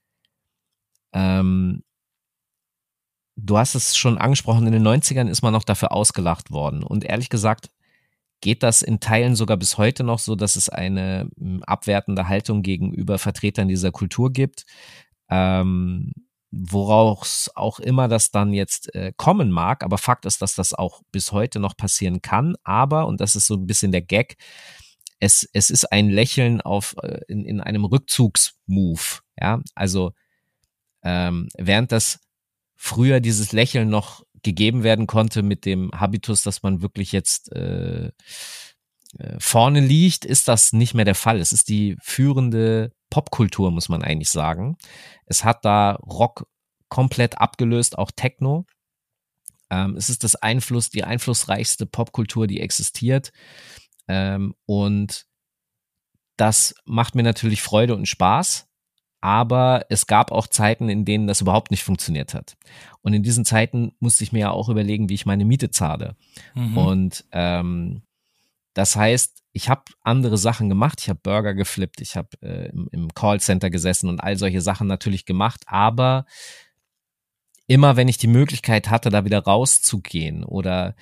[1.14, 1.84] ähm,
[3.36, 6.82] du hast es schon angesprochen, in den 90ern ist man noch dafür ausgelacht worden.
[6.82, 7.70] Und ehrlich gesagt,
[8.42, 12.64] geht das in Teilen sogar bis heute noch so, dass es eine hm, abwertende Haltung
[12.64, 14.66] gegenüber Vertretern dieser Kultur gibt.
[15.30, 16.14] Ähm,
[16.52, 21.02] woraus auch immer das dann jetzt äh, kommen mag, aber Fakt ist, dass das auch
[21.12, 22.56] bis heute noch passieren kann.
[22.64, 24.38] Aber, und das ist so ein bisschen der Gag,
[25.20, 29.22] es, es ist ein Lächeln auf äh, in, in einem Rückzugsmove.
[29.40, 30.14] Ja, also
[31.04, 32.20] ähm, während das
[32.76, 38.12] früher dieses Lächeln noch gegeben werden konnte mit dem Habitus, dass man wirklich jetzt äh,
[39.40, 41.40] vorne liegt, ist das nicht mehr der Fall.
[41.40, 44.78] Es ist die führende Popkultur, muss man eigentlich sagen.
[45.26, 46.48] Es hat da Rock
[46.90, 48.66] komplett abgelöst, auch Techno.
[49.72, 53.32] Ähm, es ist das Einfluss, die einflussreichste Popkultur, die existiert.
[54.08, 55.26] Ähm, und
[56.38, 58.70] das macht mir natürlich Freude und Spaß
[59.22, 62.58] aber es gab auch Zeiten, in denen das überhaupt nicht funktioniert hat.
[63.02, 66.16] Und in diesen Zeiten musste ich mir ja auch überlegen, wie ich meine Miete zahle.
[66.56, 66.78] Mhm.
[66.78, 68.04] Und ähm,
[68.80, 71.02] das heißt, ich habe andere Sachen gemacht.
[71.02, 74.88] Ich habe Burger geflippt, ich habe äh, im, im Callcenter gesessen und all solche Sachen
[74.88, 75.66] natürlich gemacht.
[75.66, 76.26] Aber
[77.68, 80.96] immer, wenn ich die Möglichkeit hatte, da wieder rauszugehen oder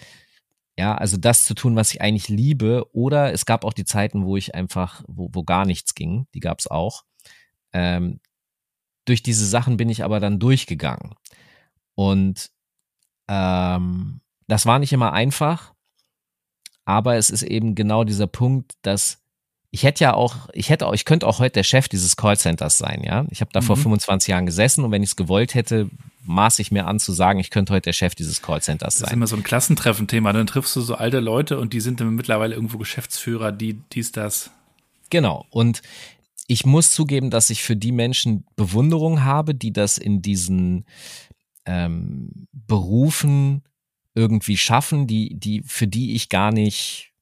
[0.75, 2.89] ja, also das zu tun, was ich eigentlich liebe.
[2.93, 6.25] Oder es gab auch die Zeiten, wo ich einfach, wo, wo gar nichts ging.
[6.33, 7.03] Die gab es auch.
[7.73, 8.19] Ähm,
[9.05, 11.13] durch diese Sachen bin ich aber dann durchgegangen.
[11.93, 12.49] Und
[13.27, 15.75] ähm, das war nicht immer einfach,
[16.87, 19.19] aber es ist eben genau dieser Punkt, dass
[19.71, 22.77] ich hätte ja auch, ich hätte auch, ich könnte auch heute der Chef dieses Callcenters
[22.77, 23.25] sein, ja.
[23.29, 23.65] Ich habe da mhm.
[23.65, 25.89] vor 25 Jahren gesessen und wenn ich es gewollt hätte,
[26.23, 29.01] maß ich mir an zu sagen, ich könnte heute der Chef dieses Callcenters sein.
[29.01, 30.31] Das ist immer so ein Klassentreffen-Thema.
[30.31, 34.13] Dann triffst du so alte Leute und die sind dann mittlerweile irgendwo Geschäftsführer, die dies,
[34.13, 34.49] das.
[35.09, 35.45] Genau.
[35.49, 35.81] Und
[36.47, 40.85] ich muss zugeben, dass ich für die Menschen Bewunderung habe, die das in diesen
[41.65, 43.63] ähm, Berufen
[44.17, 47.13] irgendwie schaffen, die, die, für die ich gar nicht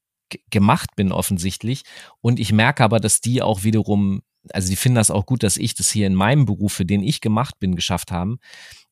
[0.50, 1.82] gemacht bin offensichtlich.
[2.22, 5.58] Und ich merke aber, dass die auch wiederum, also die finden das auch gut, dass
[5.58, 8.38] ich das hier in meinem Beruf, für den ich gemacht bin, geschafft haben.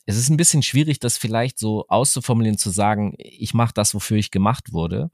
[0.04, 4.18] Es ist ein bisschen schwierig, das vielleicht so auszuformulieren, zu sagen, ich mache das, wofür
[4.18, 5.10] ich gemacht wurde.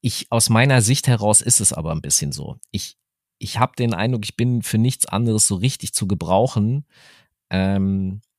[0.00, 2.58] Ich, aus meiner Sicht heraus ist es aber ein bisschen so.
[2.72, 2.98] Ich,
[3.38, 6.84] ich habe den Eindruck, ich bin für nichts anderes so richtig zu gebrauchen.
[7.48, 8.33] Ähm, äh,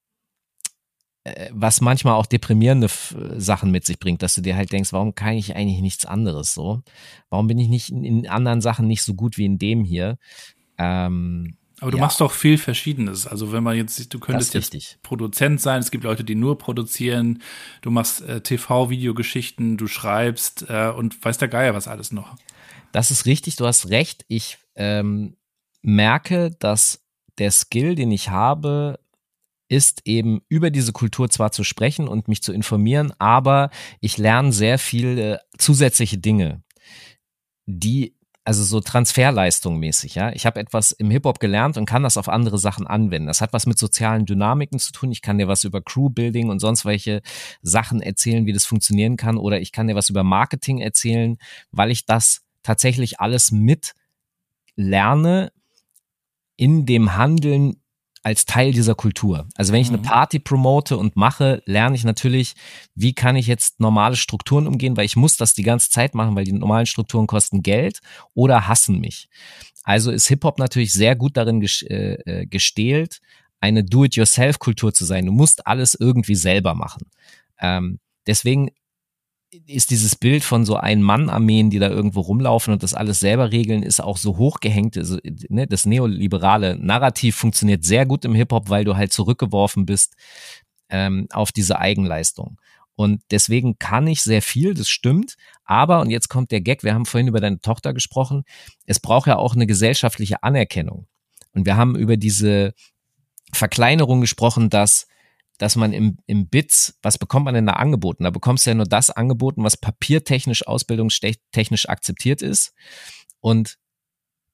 [1.52, 2.88] was manchmal auch deprimierende
[3.38, 6.54] Sachen mit sich bringt, dass du dir halt denkst, warum kann ich eigentlich nichts anderes
[6.54, 6.84] so?
[7.30, 10.18] Warum bin ich nicht in, anderen Sachen nicht so gut wie in dem hier?
[10.78, 12.04] Ähm, aber du ja.
[12.04, 13.28] machst doch viel Verschiedenes.
[13.28, 15.02] Also wenn man jetzt, du könntest jetzt.
[15.02, 15.80] Produzent sein.
[15.80, 17.42] Es gibt Leute, die nur produzieren.
[17.82, 22.36] Du machst äh, TV-Videogeschichten, du schreibst äh, und weiß der Geier was alles noch.
[22.92, 23.58] Das ist richtig.
[23.58, 24.26] Du hast recht.
[24.28, 25.36] Ich ähm,
[25.82, 27.04] merke, dass
[27.38, 29.00] der Skill, den ich habe,
[29.68, 34.52] ist eben über diese Kultur zwar zu sprechen und mich zu informieren, aber ich lerne
[34.52, 36.64] sehr viele zusätzliche Dinge,
[37.66, 38.16] die
[38.48, 40.32] also so Transferleistung mäßig, ja.
[40.32, 43.26] Ich habe etwas im Hip-Hop gelernt und kann das auf andere Sachen anwenden.
[43.26, 45.12] Das hat was mit sozialen Dynamiken zu tun.
[45.12, 47.24] Ich kann dir was über Crew-Building und sonst welche
[47.64, 49.38] Sachen erzählen, wie das funktionieren kann.
[49.38, 51.38] Oder ich kann dir was über Marketing erzählen,
[51.72, 53.94] weil ich das tatsächlich alles mit
[54.76, 55.52] lerne
[56.56, 57.82] in dem Handeln
[58.26, 59.48] als Teil dieser Kultur.
[59.54, 60.04] Also wenn ich eine mhm.
[60.04, 62.56] Party promote und mache, lerne ich natürlich,
[62.96, 66.36] wie kann ich jetzt normale Strukturen umgehen, weil ich muss das die ganze Zeit machen,
[66.36, 68.00] weil die normalen Strukturen kosten Geld
[68.34, 69.30] oder hassen mich.
[69.84, 73.22] Also ist Hip-Hop natürlich sehr gut darin äh, äh, gestählt,
[73.60, 75.28] eine Do-it-yourself-Kultur zu sein.
[75.28, 77.12] Du musst alles irgendwie selber machen.
[77.60, 78.72] Ähm, deswegen
[79.68, 83.52] ist dieses Bild von so ein Mann-Armeen, die da irgendwo rumlaufen und das alles selber
[83.52, 84.98] regeln, ist auch so hochgehängt.
[84.98, 85.18] Also,
[85.50, 90.16] ne, das neoliberale Narrativ funktioniert sehr gut im Hip-Hop, weil du halt zurückgeworfen bist
[90.90, 92.60] ähm, auf diese Eigenleistung.
[92.96, 95.36] Und deswegen kann ich sehr viel, das stimmt.
[95.66, 98.44] Aber, und jetzt kommt der Gag, wir haben vorhin über deine Tochter gesprochen,
[98.86, 101.08] es braucht ja auch eine gesellschaftliche Anerkennung.
[101.54, 102.74] Und wir haben über diese
[103.54, 105.08] Verkleinerung gesprochen, dass
[105.58, 108.24] dass man im, im BITS, was bekommt man denn da angeboten?
[108.24, 112.74] Da bekommst du ja nur das angeboten, was papiertechnisch, ausbildungstechnisch akzeptiert ist.
[113.40, 113.78] Und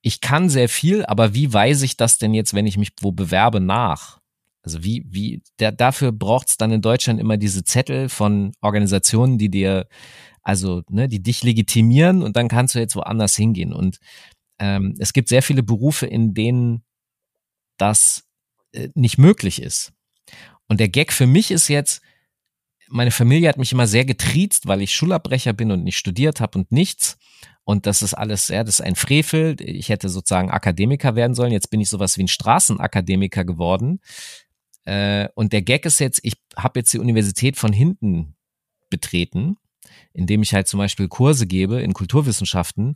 [0.01, 3.11] ich kann sehr viel, aber wie weiß ich das denn jetzt, wenn ich mich wo
[3.11, 4.19] bewerbe, nach?
[4.63, 9.37] Also wie, wie, der, dafür braucht es dann in Deutschland immer diese Zettel von Organisationen,
[9.37, 9.87] die dir,
[10.43, 13.73] also, ne, die dich legitimieren und dann kannst du jetzt woanders hingehen.
[13.73, 13.99] Und
[14.59, 16.83] ähm, es gibt sehr viele Berufe, in denen
[17.77, 18.27] das
[18.73, 19.93] äh, nicht möglich ist.
[20.71, 22.01] Und der Gag für mich ist jetzt,
[22.87, 26.59] meine Familie hat mich immer sehr getriezt, weil ich Schulabbrecher bin und nicht studiert habe
[26.59, 27.17] und nichts.
[27.65, 29.57] Und das ist alles, ja, das ist ein Frevel.
[29.59, 31.51] Ich hätte sozusagen Akademiker werden sollen.
[31.51, 33.99] Jetzt bin ich sowas wie ein Straßenakademiker geworden.
[34.85, 38.35] Äh, und der Gag ist jetzt, ich habe jetzt die Universität von hinten
[38.89, 39.57] betreten,
[40.13, 42.95] indem ich halt zum Beispiel Kurse gebe in Kulturwissenschaften.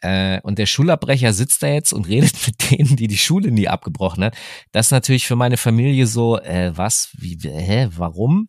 [0.00, 3.68] Äh, und der Schulabbrecher sitzt da jetzt und redet mit denen, die die Schule nie
[3.68, 4.36] abgebrochen hat.
[4.72, 8.48] Das ist natürlich für meine Familie so, äh, was, wie, hä, warum?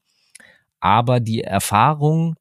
[0.80, 2.36] Aber die Erfahrung,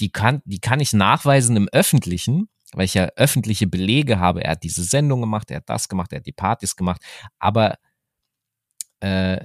[0.00, 4.44] die kann, die kann ich nachweisen im Öffentlichen, weil ich ja öffentliche Belege habe.
[4.44, 7.02] Er hat diese Sendung gemacht, er hat das gemacht, er hat die Partys gemacht.
[7.38, 7.76] Aber
[9.00, 9.38] äh,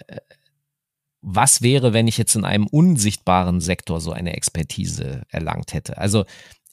[1.21, 5.97] was wäre, wenn ich jetzt in einem unsichtbaren Sektor so eine Expertise erlangt hätte?
[5.97, 6.25] Also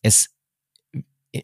[0.03, 0.32] es,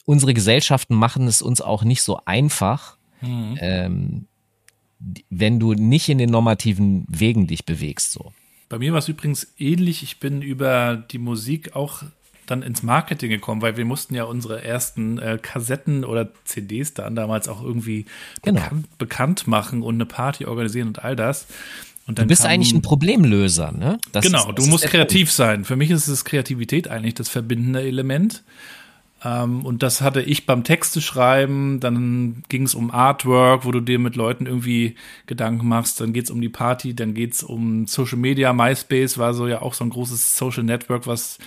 [0.04, 3.58] unsere Gesellschaften machen es uns auch nicht so einfach, mhm.
[3.60, 4.26] ähm,
[5.30, 8.12] wenn du nicht in den normativen Wegen dich bewegst.
[8.12, 8.32] So.
[8.68, 10.02] Bei mir war es übrigens ähnlich.
[10.02, 12.02] Ich bin über die Musik auch
[12.46, 17.14] dann ins Marketing gekommen, weil wir mussten ja unsere ersten äh, Kassetten oder CDs dann
[17.14, 18.06] damals auch irgendwie
[18.42, 18.60] genau.
[18.62, 21.46] bekannt, bekannt, machen und eine Party organisieren und all das.
[22.06, 23.98] Und du bist kam, eigentlich ein Problemlöser, ne?
[24.12, 25.36] Das genau, ist, du musst kreativ Punkt.
[25.36, 25.64] sein.
[25.66, 28.42] Für mich ist es Kreativität eigentlich das verbindende Element.
[29.24, 31.80] Ähm, und das hatte ich beim Texte schreiben.
[31.80, 34.94] Dann ging es um Artwork, wo du dir mit Leuten irgendwie
[35.26, 36.00] Gedanken machst.
[36.00, 38.52] Dann geht es um die Party, dann geht es um Social Media.
[38.52, 41.38] MySpace war so ja auch so ein großes Social Network, was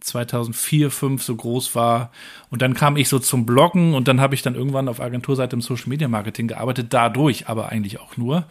[0.00, 2.10] 2004, 2005 so groß war.
[2.50, 5.56] Und dann kam ich so zum Bloggen und dann habe ich dann irgendwann auf Agenturseite
[5.56, 8.44] im Social Media Marketing gearbeitet, dadurch aber eigentlich auch nur.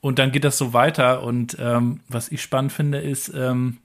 [0.00, 1.22] Und dann geht das so weiter.
[1.22, 3.78] Und ähm, was ich spannend finde, ist, ähm,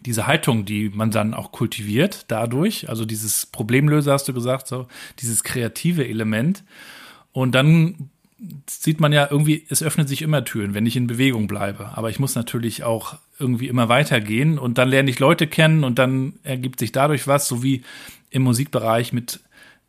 [0.00, 4.86] diese Haltung, die man dann auch kultiviert dadurch, also dieses Problemlöser hast du gesagt, so
[5.18, 6.64] dieses kreative Element.
[7.32, 8.10] Und dann
[8.68, 11.90] sieht man ja irgendwie, es öffnet sich immer Türen, wenn ich in Bewegung bleibe.
[11.96, 15.98] Aber ich muss natürlich auch irgendwie immer weitergehen und dann lerne ich Leute kennen und
[15.98, 17.82] dann ergibt sich dadurch was, so wie
[18.30, 19.40] im Musikbereich mit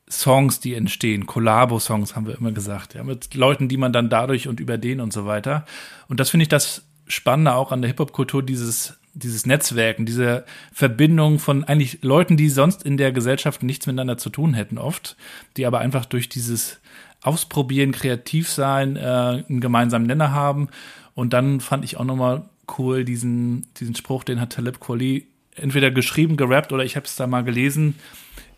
[0.10, 4.48] Songs, die entstehen, Kollabo-Songs haben wir immer gesagt, ja, mit Leuten, die man dann dadurch
[4.48, 5.66] und über den und so weiter.
[6.10, 11.40] Und das finde ich das Spannende auch an der Hip-Hop-Kultur, dieses dieses Netzwerken, diese Verbindung
[11.40, 15.18] von eigentlich Leuten, die sonst in der Gesellschaft nichts miteinander zu tun hätten, oft,
[15.58, 16.80] die aber einfach durch dieses
[17.22, 20.70] Ausprobieren, kreativ sein, äh, einen gemeinsamen Nenner haben.
[21.14, 22.44] Und dann fand ich auch nochmal
[22.78, 27.16] cool diesen, diesen Spruch, den hat Talib Kweli entweder geschrieben, gerappt oder ich habe es
[27.16, 27.96] da mal gelesen.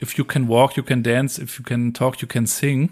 [0.02, 1.42] If you can walk, you can dance.
[1.42, 2.92] If you can talk, you can sing.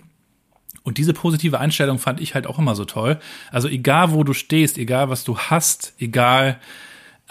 [0.84, 3.20] Und diese positive Einstellung fand ich halt auch immer so toll.
[3.52, 6.60] Also egal, wo du stehst, egal, was du hast, egal,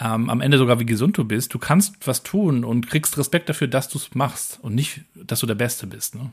[0.01, 3.49] ähm, am Ende sogar wie gesund du bist, du kannst was tun und kriegst Respekt
[3.49, 6.15] dafür, dass du es machst und nicht, dass du der Beste bist.
[6.15, 6.31] Ne?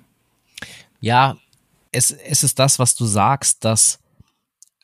[1.01, 1.37] Ja,
[1.93, 4.01] es, es ist das, was du sagst, dass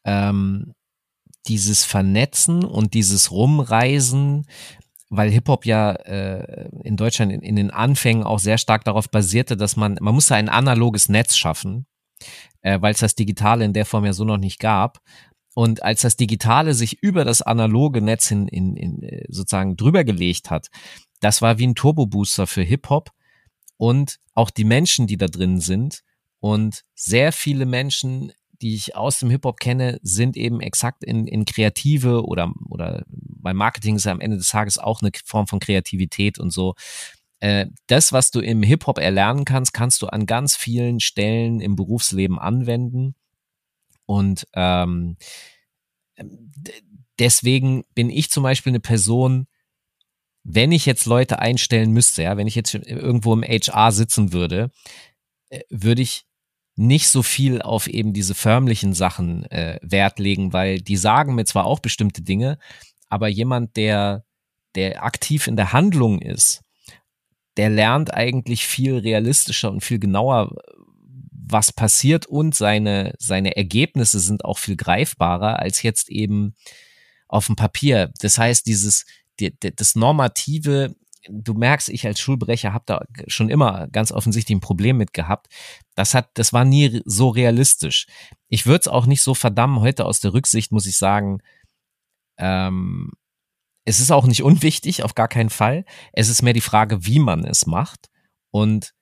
[0.05, 0.75] ähm,
[1.47, 4.47] dieses Vernetzen und dieses Rumreisen,
[5.09, 9.57] weil Hip-Hop ja äh, in Deutschland in, in, den Anfängen auch sehr stark darauf basierte,
[9.57, 11.87] dass man, man musste ein analoges Netz schaffen,
[12.61, 15.01] äh, weil es das Digitale in der Form ja so noch nicht gab.
[15.55, 20.05] Und als das Digitale sich über das analoge Netz in, in, in äh, sozusagen drüber
[20.05, 20.69] gelegt hat,
[21.21, 23.11] das war wie ein Turbo-Booster für Hip-Hop
[23.77, 26.03] und auch die Menschen, die da drin sind.
[26.41, 31.45] Und sehr viele Menschen, die ich aus dem Hip-Hop kenne, sind eben exakt in, in
[31.45, 35.61] kreative oder, oder beim Marketing ist ja am Ende des Tages auch eine Form von
[35.61, 36.75] Kreativität und so.
[37.41, 41.77] Äh, das, was du im Hip-Hop erlernen kannst, kannst du an ganz vielen Stellen im
[41.77, 43.15] Berufsleben anwenden.
[44.07, 45.17] Und ähm,
[47.19, 49.47] deswegen bin ich zum Beispiel eine Person,
[50.43, 54.71] wenn ich jetzt Leute einstellen müsste, ja, wenn ich jetzt irgendwo im HR sitzen würde,
[55.49, 56.27] äh, würde ich
[56.77, 61.45] nicht so viel auf eben diese förmlichen Sachen äh, Wert legen, weil die sagen mir
[61.45, 62.59] zwar auch bestimmte Dinge,
[63.09, 64.25] aber jemand, der,
[64.75, 66.63] der aktiv in der Handlung ist,
[67.57, 70.57] der lernt eigentlich viel realistischer und viel genauer,
[71.47, 76.55] was passiert und seine, seine Ergebnisse sind auch viel greifbarer als jetzt eben
[77.29, 78.13] auf dem Papier.
[78.21, 79.05] Das heißt, dieses,
[79.41, 80.95] die, das Normative,
[81.29, 85.49] du merkst, ich als Schulbrecher habe da schon immer ganz offensichtlich ein Problem mit gehabt.
[85.95, 88.07] Das hat, das war nie so realistisch.
[88.49, 89.81] Ich würde es auch nicht so verdammen.
[89.81, 91.41] Heute aus der Rücksicht muss ich sagen,
[92.39, 93.13] ähm,
[93.85, 95.85] es ist auch nicht unwichtig, auf gar keinen Fall.
[96.13, 98.09] Es ist mehr die Frage, wie man es macht.
[98.51, 98.95] Und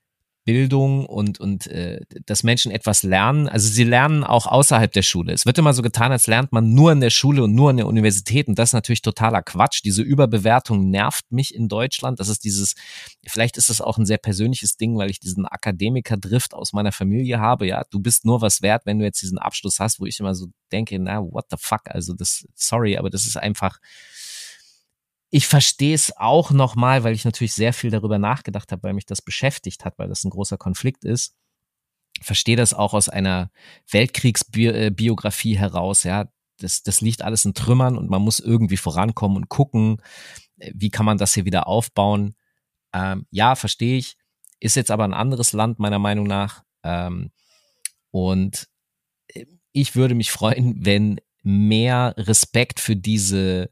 [0.45, 3.49] Bildung und, und äh, dass Menschen etwas lernen.
[3.49, 5.33] Also sie lernen auch außerhalb der Schule.
[5.33, 7.77] Es wird immer so getan, als lernt man nur in der Schule und nur in
[7.77, 8.49] der Universität.
[8.49, 9.83] Und das ist natürlich totaler Quatsch.
[9.85, 12.19] Diese Überbewertung nervt mich in Deutschland.
[12.19, 12.75] Das ist dieses,
[13.27, 17.39] vielleicht ist das auch ein sehr persönliches Ding, weil ich diesen Akademiker-Drift aus meiner Familie
[17.39, 17.67] habe.
[17.67, 20.35] Ja, du bist nur was wert, wenn du jetzt diesen Abschluss hast, wo ich immer
[20.35, 21.83] so denke, na, what the fuck?
[21.85, 23.79] Also das, sorry, aber das ist einfach,
[25.35, 29.07] ich verstehe es auch nochmal, weil ich natürlich sehr viel darüber nachgedacht habe, weil mich
[29.07, 31.35] das beschäftigt hat, weil das ein großer Konflikt ist.
[32.21, 33.51] Verstehe das auch aus einer
[33.91, 36.29] Weltkriegsbiografie heraus, ja.
[36.59, 40.03] Das, das liegt alles in Trümmern und man muss irgendwie vorankommen und gucken,
[40.59, 42.37] wie kann man das hier wieder aufbauen.
[42.93, 44.19] Ähm, ja, verstehe ich.
[44.61, 46.63] Ist jetzt aber ein anderes Land, meiner Meinung nach.
[46.85, 47.33] Ähm,
[48.11, 48.69] und
[49.29, 53.71] äh, ich würde mich freuen, wenn mehr Respekt für diese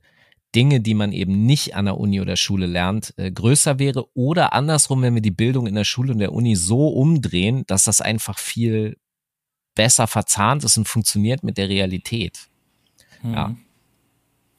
[0.55, 4.07] Dinge, die man eben nicht an der Uni oder Schule lernt, äh, größer wäre.
[4.15, 7.85] Oder andersrum, wenn wir die Bildung in der Schule und der Uni so umdrehen, dass
[7.85, 8.97] das einfach viel
[9.75, 12.49] besser verzahnt ist und funktioniert mit der Realität.
[13.23, 13.35] Mhm.
[13.35, 13.57] Ja.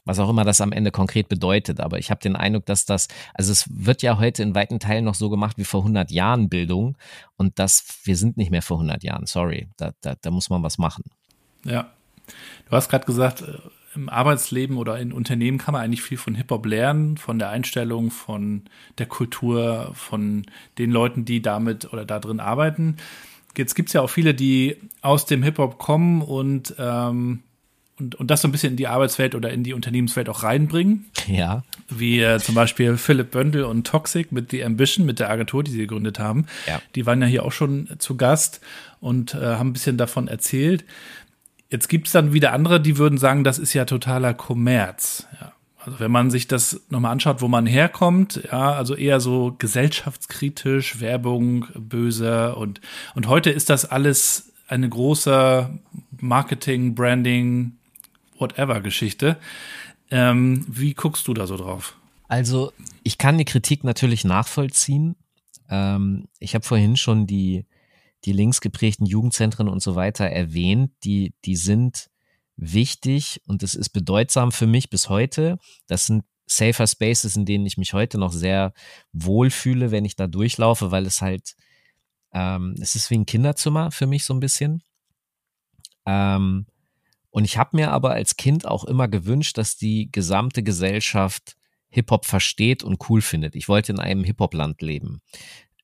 [0.03, 1.79] Was auch immer das am Ende konkret bedeutet.
[1.79, 5.05] Aber ich habe den Eindruck, dass das, also es wird ja heute in weiten Teilen
[5.05, 6.97] noch so gemacht wie vor 100 Jahren Bildung.
[7.37, 9.25] Und das, wir sind nicht mehr vor 100 Jahren.
[9.27, 11.03] Sorry, da, da, da muss man was machen.
[11.65, 11.91] Ja.
[12.67, 13.57] Du hast gerade gesagt, äh,
[13.95, 18.11] im Arbeitsleben oder in Unternehmen kann man eigentlich viel von Hip-Hop lernen, von der Einstellung,
[18.11, 18.63] von
[18.97, 20.45] der Kultur, von
[20.77, 22.97] den Leuten, die damit oder da drin arbeiten.
[23.57, 27.41] Jetzt gibt's ja auch viele, die aus dem Hip-Hop kommen und, ähm,
[27.99, 31.05] und, und das so ein bisschen in die Arbeitswelt oder in die Unternehmenswelt auch reinbringen.
[31.27, 31.63] Ja.
[31.89, 35.71] Wie äh, zum Beispiel Philipp Böndel und Toxic mit The Ambition, mit der Agentur, die
[35.71, 36.45] sie gegründet haben.
[36.65, 36.81] Ja.
[36.95, 38.61] Die waren ja hier auch schon zu Gast
[39.01, 40.85] und äh, haben ein bisschen davon erzählt.
[41.71, 45.25] Jetzt gibt's dann wieder andere, die würden sagen, das ist ja totaler Kommerz.
[45.39, 45.53] Ja.
[45.83, 50.99] Also wenn man sich das nochmal anschaut, wo man herkommt, ja, also eher so gesellschaftskritisch,
[50.99, 52.81] Werbung, böse und,
[53.15, 55.69] und heute ist das alles eine große
[56.19, 57.77] Marketing, Branding,
[58.37, 59.37] whatever Geschichte.
[60.11, 61.97] Ähm, wie guckst du da so drauf?
[62.27, 65.15] Also ich kann die Kritik natürlich nachvollziehen.
[65.69, 67.65] Ähm, ich habe vorhin schon die
[68.25, 72.09] die linksgeprägten Jugendzentren und so weiter erwähnt, die, die sind
[72.55, 75.57] wichtig und es ist bedeutsam für mich bis heute.
[75.87, 78.73] Das sind safer Spaces, in denen ich mich heute noch sehr
[79.13, 81.55] wohlfühle, wenn ich da durchlaufe, weil es halt,
[82.33, 84.83] ähm, es ist wie ein Kinderzimmer für mich so ein bisschen.
[86.05, 86.67] Ähm,
[87.29, 91.55] und ich habe mir aber als Kind auch immer gewünscht, dass die gesamte Gesellschaft
[91.89, 93.55] Hip-Hop versteht und cool findet.
[93.55, 95.21] Ich wollte in einem Hip-Hop-Land leben.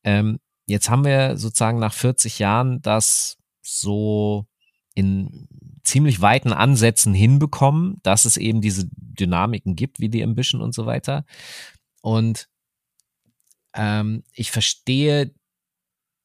[0.03, 4.45] Ähm, Jetzt haben wir sozusagen nach 40 Jahren das so
[4.93, 5.47] in
[5.83, 10.85] ziemlich weiten Ansätzen hinbekommen, dass es eben diese Dynamiken gibt, wie die Ambition und so
[10.85, 11.25] weiter.
[12.01, 12.49] Und
[13.73, 15.33] ähm, ich verstehe,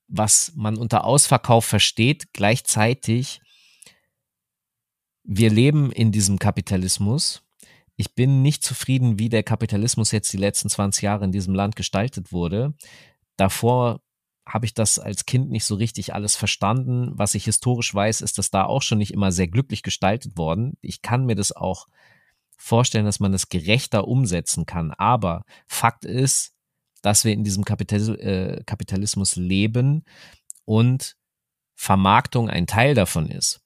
[0.08, 2.32] was man unter Ausverkauf versteht.
[2.32, 3.40] Gleichzeitig,
[5.22, 7.42] wir leben in diesem Kapitalismus.
[7.96, 11.76] Ich bin nicht zufrieden, wie der Kapitalismus jetzt die letzten 20 Jahre in diesem Land
[11.76, 12.74] gestaltet wurde.
[13.36, 14.01] Davor
[14.46, 17.12] habe ich das als Kind nicht so richtig alles verstanden.
[17.14, 20.76] Was ich historisch weiß, ist das da auch schon nicht immer sehr glücklich gestaltet worden.
[20.80, 21.86] Ich kann mir das auch
[22.56, 24.90] vorstellen, dass man das gerechter umsetzen kann.
[24.92, 26.54] Aber Fakt ist,
[27.02, 30.04] dass wir in diesem äh, Kapitalismus leben
[30.64, 31.16] und
[31.74, 33.60] Vermarktung ein Teil davon ist.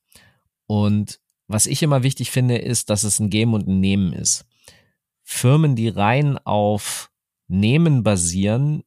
[0.66, 4.46] Und was ich immer wichtig finde, ist, dass es ein Geben und ein Nehmen ist.
[5.22, 7.10] Firmen, die rein auf
[7.48, 8.82] Nehmen basieren,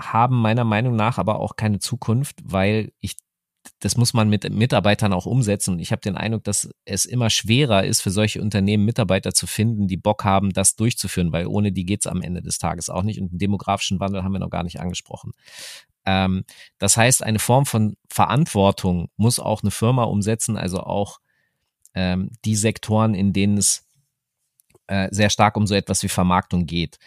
[0.00, 3.16] haben meiner Meinung nach aber auch keine Zukunft, weil ich
[3.78, 5.74] das muss man mit Mitarbeitern auch umsetzen.
[5.74, 9.46] Und ich habe den Eindruck, dass es immer schwerer ist, für solche Unternehmen Mitarbeiter zu
[9.46, 13.02] finden, die Bock haben, das durchzuführen, weil ohne die geht's am Ende des Tages auch
[13.02, 13.20] nicht.
[13.20, 15.32] Und den demografischen Wandel haben wir noch gar nicht angesprochen.
[16.06, 16.44] Ähm,
[16.78, 21.18] das heißt, eine Form von Verantwortung muss auch eine Firma umsetzen, also auch
[21.94, 23.86] ähm, die Sektoren, in denen es
[24.86, 26.98] äh, sehr stark um so etwas wie Vermarktung geht.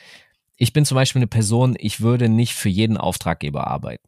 [0.64, 4.08] Ich bin zum Beispiel eine Person, ich würde nicht für jeden Auftraggeber arbeiten.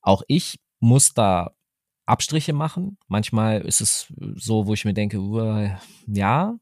[0.00, 1.50] Auch ich muss da
[2.06, 2.96] Abstriche machen.
[3.08, 5.68] Manchmal ist es so, wo ich mir denke, uh,
[6.06, 6.54] ja,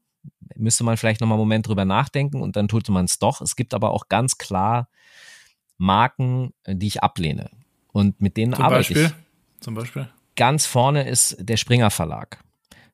[0.55, 3.39] müsste man vielleicht nochmal einen Moment drüber nachdenken und dann tut man es doch.
[3.41, 4.89] Es gibt aber auch ganz klar
[5.77, 7.51] Marken, die ich ablehne.
[7.91, 9.05] Und mit denen Zum arbeite Beispiel?
[9.05, 9.61] ich.
[9.63, 10.09] Zum Beispiel?
[10.37, 12.43] Ganz vorne ist der Springer Verlag.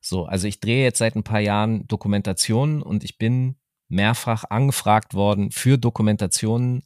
[0.02, 3.56] So, also ich drehe jetzt seit ein paar Jahren Dokumentationen und ich bin
[3.88, 6.82] mehrfach angefragt worden für Dokumentationen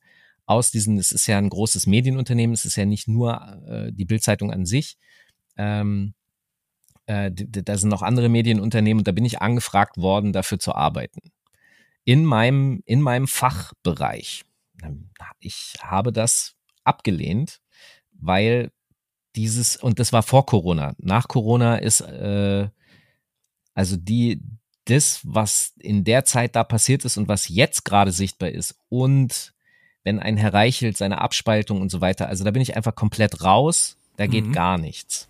[0.46, 4.04] aus diesen, es ist ja ein großes Medienunternehmen, es ist ja nicht nur äh, die
[4.04, 4.98] Bildzeitung an sich,
[5.56, 6.14] ähm,
[7.06, 11.32] äh, da sind noch andere Medienunternehmen und da bin ich angefragt worden, dafür zu arbeiten.
[12.04, 14.44] In meinem, in meinem Fachbereich.
[15.40, 17.60] Ich habe das abgelehnt,
[18.12, 18.70] weil
[19.36, 20.94] dieses, und das war vor Corona.
[20.98, 22.68] Nach Corona ist, äh,
[23.74, 24.42] also die,
[24.90, 29.52] das, was in der Zeit da passiert ist und was jetzt gerade sichtbar ist und
[30.02, 33.42] wenn ein Herr Reichelt seine Abspaltung und so weiter, also da bin ich einfach komplett
[33.42, 34.52] raus, da geht mhm.
[34.52, 35.28] gar nichts.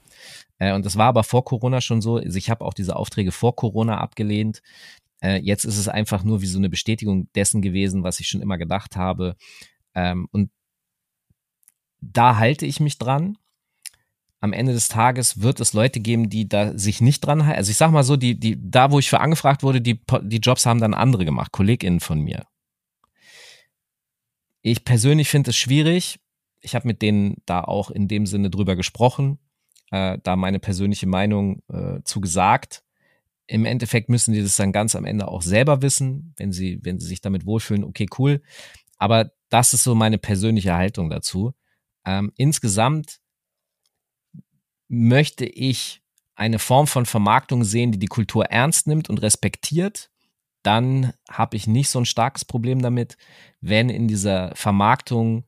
[0.58, 2.16] Äh, und das war aber vor Corona schon so.
[2.16, 4.62] Also ich habe auch diese Aufträge vor Corona abgelehnt.
[5.20, 8.42] Äh, jetzt ist es einfach nur wie so eine Bestätigung dessen gewesen, was ich schon
[8.42, 9.36] immer gedacht habe.
[9.94, 10.50] Ähm, und
[12.00, 13.36] da halte ich mich dran.
[14.40, 17.58] Am Ende des Tages wird es Leute geben, die da sich nicht dran halten.
[17.58, 20.38] Also ich sag mal so, die, die, da wo ich für angefragt wurde, die, die
[20.38, 22.46] Jobs haben dann andere gemacht, KollegInnen von mir.
[24.62, 26.20] Ich persönlich finde es schwierig.
[26.60, 29.38] Ich habe mit denen da auch in dem Sinne drüber gesprochen
[29.90, 32.82] äh, da meine persönliche Meinung äh, zu gesagt.
[33.46, 37.00] Im Endeffekt müssen die das dann ganz am Ende auch selber wissen, wenn sie, wenn
[37.00, 38.42] sie sich damit wohlfühlen, okay, cool.
[38.98, 41.52] Aber das ist so meine persönliche Haltung dazu.
[42.06, 43.19] Ähm, insgesamt
[44.90, 46.02] möchte ich
[46.34, 50.10] eine Form von Vermarktung sehen, die die Kultur ernst nimmt und respektiert,
[50.62, 53.16] dann habe ich nicht so ein starkes Problem damit,
[53.60, 55.44] wenn in dieser Vermarktung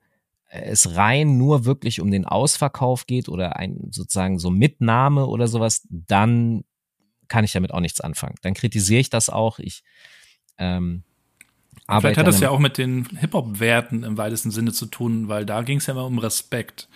[0.48, 5.86] es rein nur wirklich um den Ausverkauf geht oder ein sozusagen so Mitnahme oder sowas,
[5.90, 6.62] dann
[7.28, 8.36] kann ich damit auch nichts anfangen.
[8.42, 9.58] Dann kritisiere ich das auch.
[9.58, 9.82] Ich
[10.58, 11.04] ähm,
[11.88, 15.62] Vielleicht hat das ja auch mit den Hip-Hop-Werten im weitesten Sinne zu tun, weil da
[15.62, 16.88] ging es ja immer um Respekt.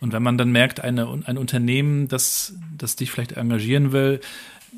[0.00, 4.20] Und wenn man dann merkt, eine, ein Unternehmen, das, das dich vielleicht engagieren will,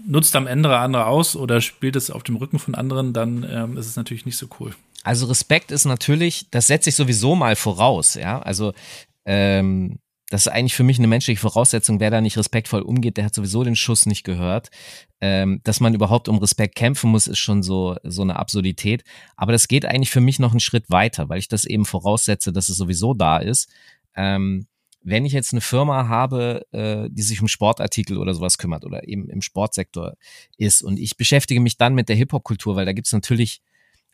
[0.07, 3.77] nutzt am Ende andere aus oder spielt es auf dem Rücken von anderen, dann ähm,
[3.77, 4.75] ist es natürlich nicht so cool.
[5.03, 8.41] Also Respekt ist natürlich, das setze ich sowieso mal voraus, ja.
[8.41, 8.73] Also
[9.25, 9.99] ähm,
[10.29, 12.01] das ist eigentlich für mich eine menschliche Voraussetzung.
[12.01, 14.70] Wer da nicht respektvoll umgeht, der hat sowieso den Schuss nicht gehört.
[15.20, 19.05] Ähm, dass man überhaupt um Respekt kämpfen muss, ist schon so, so eine Absurdität.
[19.37, 22.53] Aber das geht eigentlich für mich noch einen Schritt weiter, weil ich das eben voraussetze,
[22.53, 23.70] dass es sowieso da ist.
[24.16, 24.66] Ähm,
[25.03, 29.07] wenn ich jetzt eine Firma habe, äh, die sich um Sportartikel oder sowas kümmert oder
[29.07, 30.14] eben im Sportsektor
[30.57, 33.62] ist und ich beschäftige mich dann mit der Hip-Hop-Kultur, weil da gibt's natürlich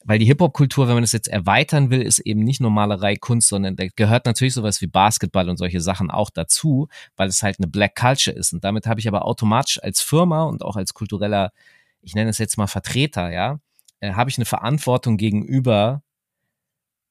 [0.05, 3.49] weil die Hip-Hop-Kultur, wenn man das jetzt erweitern will, ist eben nicht nur Malerei, Kunst,
[3.49, 7.59] sondern da gehört natürlich sowas wie Basketball und solche Sachen auch dazu, weil es halt
[7.59, 8.53] eine Black Culture ist.
[8.53, 11.53] Und damit habe ich aber automatisch als Firma und auch als kultureller,
[12.01, 13.59] ich nenne es jetzt mal Vertreter, ja,
[14.01, 16.03] äh, habe ich eine Verantwortung gegenüber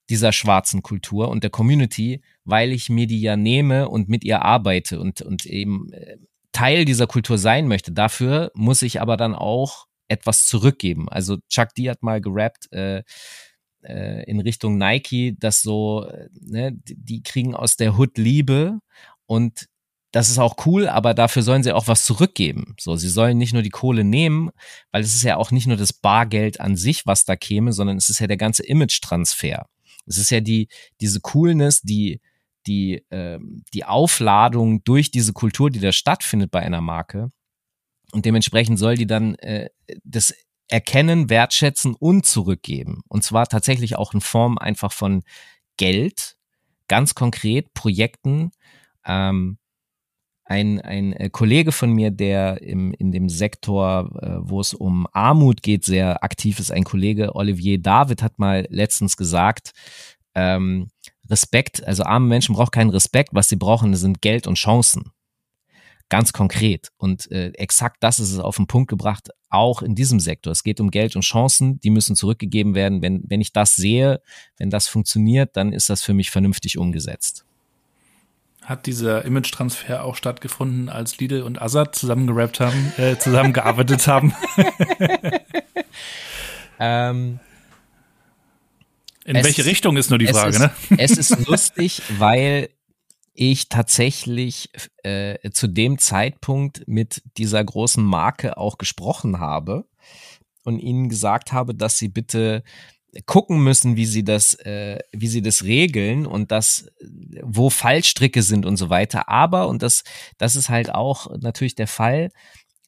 [0.10, 4.42] dieser schwarzen Kultur und der Community, weil ich mir die ja nehme und mit ihr
[4.42, 6.18] arbeite und, und eben äh,
[6.52, 7.94] Teil dieser Kultur sein möchte.
[7.94, 11.10] Dafür muss ich aber dann auch etwas zurückgeben.
[11.10, 13.04] Also Chuck D hat mal gerappt äh,
[13.84, 18.80] äh, in Richtung Nike, dass so, äh, ne, die kriegen aus der Hood Liebe
[19.26, 19.68] und
[20.12, 22.76] das ist auch cool, aber dafür sollen sie auch was zurückgeben.
[22.78, 24.50] So, sie sollen nicht nur die Kohle nehmen,
[24.92, 27.96] weil es ist ja auch nicht nur das Bargeld an sich, was da käme, sondern
[27.96, 29.68] es ist ja der ganze Image-Transfer.
[30.06, 30.68] Es ist ja die,
[31.00, 32.20] diese Coolness, die,
[32.68, 33.40] die, äh,
[33.74, 37.32] die Aufladung durch diese Kultur, die da stattfindet bei einer Marke,
[38.14, 39.70] und dementsprechend soll die dann äh,
[40.04, 40.34] das
[40.68, 43.02] erkennen, wertschätzen und zurückgeben.
[43.10, 45.24] Und zwar tatsächlich auch in Form einfach von
[45.78, 46.38] Geld,
[46.88, 48.52] ganz konkret Projekten.
[49.06, 49.58] Ähm,
[50.46, 55.08] ein, ein äh, Kollege von mir, der im, in dem Sektor, äh, wo es um
[55.12, 59.72] Armut geht, sehr aktiv ist, ein Kollege, Olivier David, hat mal letztens gesagt,
[60.36, 60.90] ähm,
[61.30, 65.12] Respekt, also arme Menschen brauchen keinen Respekt, was sie brauchen, sind Geld und Chancen
[66.12, 66.90] ganz konkret.
[66.98, 70.52] Und äh, exakt das ist es auf den Punkt gebracht, auch in diesem Sektor.
[70.52, 73.02] Es geht um Geld und Chancen, die müssen zurückgegeben werden.
[73.02, 74.22] Wenn, wenn ich das sehe,
[74.58, 77.46] wenn das funktioniert, dann ist das für mich vernünftig umgesetzt.
[78.62, 84.36] Hat dieser Image-Transfer auch stattgefunden, als Lidl und Azad zusammengerappt haben, äh, zusammengearbeitet haben?
[86.80, 87.40] ähm,
[89.24, 90.72] in welche Richtung ist nur die Frage, ist, ne?
[90.98, 92.70] Es ist lustig, weil
[93.42, 94.70] ich tatsächlich
[95.02, 99.88] äh, zu dem Zeitpunkt mit dieser großen Marke auch gesprochen habe
[100.64, 102.64] und ihnen gesagt habe, dass sie bitte
[103.26, 106.86] gucken müssen, wie sie das, äh, wie sie das regeln und das,
[107.42, 109.28] wo Fallstricke sind und so weiter.
[109.28, 110.04] Aber, und das,
[110.38, 112.30] das ist halt auch natürlich der Fall,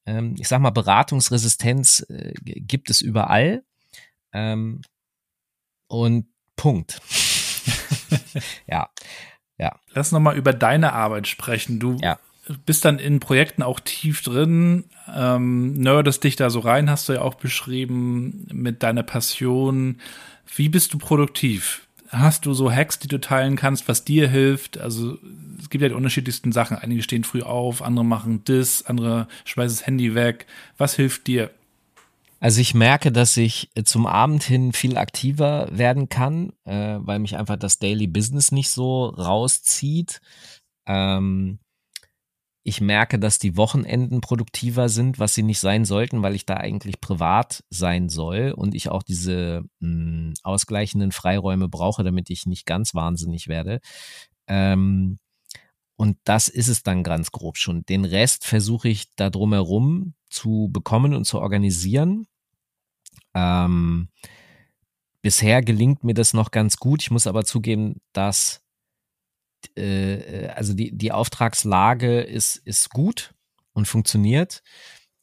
[0.05, 3.63] ähm, ich sag mal, Beratungsresistenz äh, gibt es überall.
[4.33, 4.81] Ähm,
[5.87, 7.01] und Punkt.
[8.67, 8.87] ja.
[9.57, 9.75] Ja.
[9.93, 11.79] Lass noch mal über deine Arbeit sprechen.
[11.79, 12.19] Du ja.
[12.65, 17.13] bist dann in Projekten auch tief drin, ähm, nerdest dich da so rein, hast du
[17.13, 19.99] ja auch beschrieben, mit deiner Passion.
[20.55, 21.87] Wie bist du produktiv?
[22.09, 24.77] Hast du so Hacks, die du teilen kannst, was dir hilft?
[24.77, 25.17] Also
[25.59, 26.77] es gibt ja die unterschiedlichsten Sachen.
[26.77, 30.45] Einige stehen früh auf, andere machen das, andere schmeißen das Handy weg.
[30.77, 31.49] Was hilft dir?
[32.43, 37.37] Also ich merke, dass ich zum Abend hin viel aktiver werden kann, äh, weil mich
[37.37, 40.19] einfach das Daily Business nicht so rauszieht.
[40.85, 41.59] Ähm,
[42.65, 46.57] ich merke, dass die Wochenenden produktiver sind, was sie nicht sein sollten, weil ich da
[46.57, 52.45] eigentlich privat sein soll und ich auch diese mh, hm, ausgleichenden Freiräume brauche, damit ich
[52.45, 53.79] nicht ganz wahnsinnig werde.
[54.47, 55.17] Ähm,
[55.95, 57.85] und das ist es dann ganz grob schon.
[57.85, 62.27] Den Rest versuche ich da drumherum zu bekommen und zu organisieren.
[63.33, 64.09] Ähm,
[65.21, 67.01] bisher gelingt mir das noch ganz gut.
[67.01, 68.63] Ich muss aber zugeben, dass
[69.75, 73.33] äh, also die, die Auftragslage ist, ist gut
[73.73, 74.61] und funktioniert.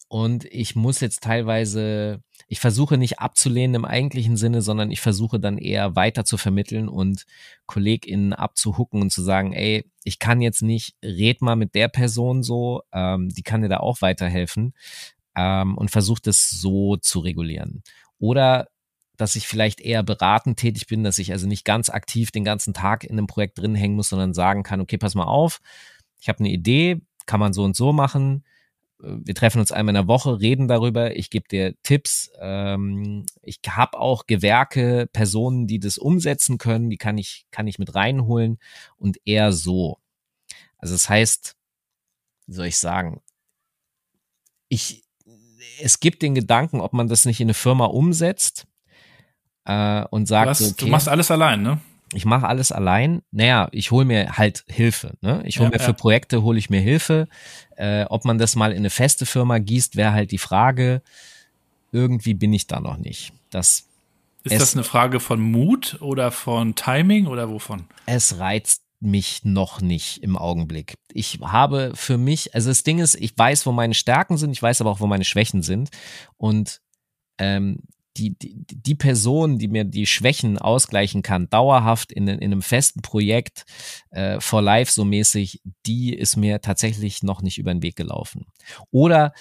[0.08, 5.38] Und ich muss jetzt teilweise, ich versuche nicht abzulehnen im eigentlichen Sinne, sondern ich versuche
[5.38, 7.26] dann eher weiter zu vermitteln und
[7.66, 12.42] KollegInnen abzuhucken und zu sagen, ey, ich kann jetzt nicht, red mal mit der Person
[12.42, 14.74] so, ähm, die kann dir da auch weiterhelfen
[15.36, 17.82] ähm, und versuche das so zu regulieren.
[18.18, 18.68] Oder
[19.16, 22.72] dass ich vielleicht eher beratend tätig bin, dass ich also nicht ganz aktiv den ganzen
[22.72, 25.60] Tag in einem Projekt drin hängen muss, sondern sagen kann, okay, pass mal auf,
[26.20, 28.44] ich habe eine Idee, kann man so und so machen.
[29.02, 32.30] Äh, wir treffen uns einmal in der Woche, reden darüber, ich gebe dir Tipps.
[32.40, 37.78] Ähm, ich habe auch Gewerke, Personen, die das umsetzen können, die kann ich, kann ich
[37.78, 38.58] mit reinholen
[38.96, 39.98] und eher so.
[40.78, 41.56] Also das heißt,
[42.46, 43.20] wie soll ich sagen,
[44.68, 45.04] ich,
[45.82, 48.66] es gibt den Gedanken, ob man das nicht in eine Firma umsetzt
[49.64, 51.80] äh, und sagt, du, hast, okay, du machst alles allein, ne?
[52.12, 53.22] Ich mache alles allein.
[53.30, 55.14] Naja, ich hole mir halt Hilfe.
[55.20, 55.42] Ne?
[55.44, 55.84] Ich hole ja, mir ja.
[55.84, 57.28] für Projekte hole ich mir Hilfe.
[57.76, 61.02] Äh, ob man das mal in eine feste Firma gießt, wäre halt die Frage.
[61.92, 63.32] Irgendwie bin ich da noch nicht.
[63.50, 63.84] Das
[64.42, 67.84] ist das eine Frage von Mut oder von Timing oder wovon?
[68.06, 70.98] Es reizt mich noch nicht im Augenblick.
[71.12, 74.62] Ich habe für mich, also das Ding ist, ich weiß, wo meine Stärken sind, ich
[74.62, 75.88] weiß aber auch, wo meine Schwächen sind.
[76.36, 76.80] Und
[77.38, 77.82] ähm,
[78.16, 83.00] die, die, die Person, die mir die Schwächen ausgleichen kann, dauerhaft in, in einem festen
[83.00, 83.64] Projekt
[84.10, 88.46] äh, for life so mäßig, die ist mir tatsächlich noch nicht über den Weg gelaufen.
[88.90, 89.32] Oder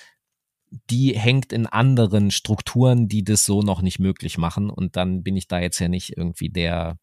[0.89, 4.70] die hängt in anderen Strukturen, die das so noch nicht möglich machen.
[4.70, 6.97] Und dann bin ich da jetzt ja nicht irgendwie der,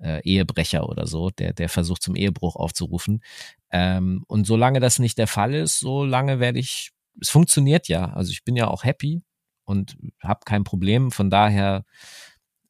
[0.00, 3.22] äh, Ehebrecher oder so, der, der versucht zum Ehebruch aufzurufen.
[3.70, 6.90] Ähm, und solange das nicht der Fall ist, solange werde ich,
[7.20, 8.12] es funktioniert ja.
[8.12, 9.22] Also ich bin ja auch happy
[9.64, 11.10] und habe kein Problem.
[11.10, 11.84] Von daher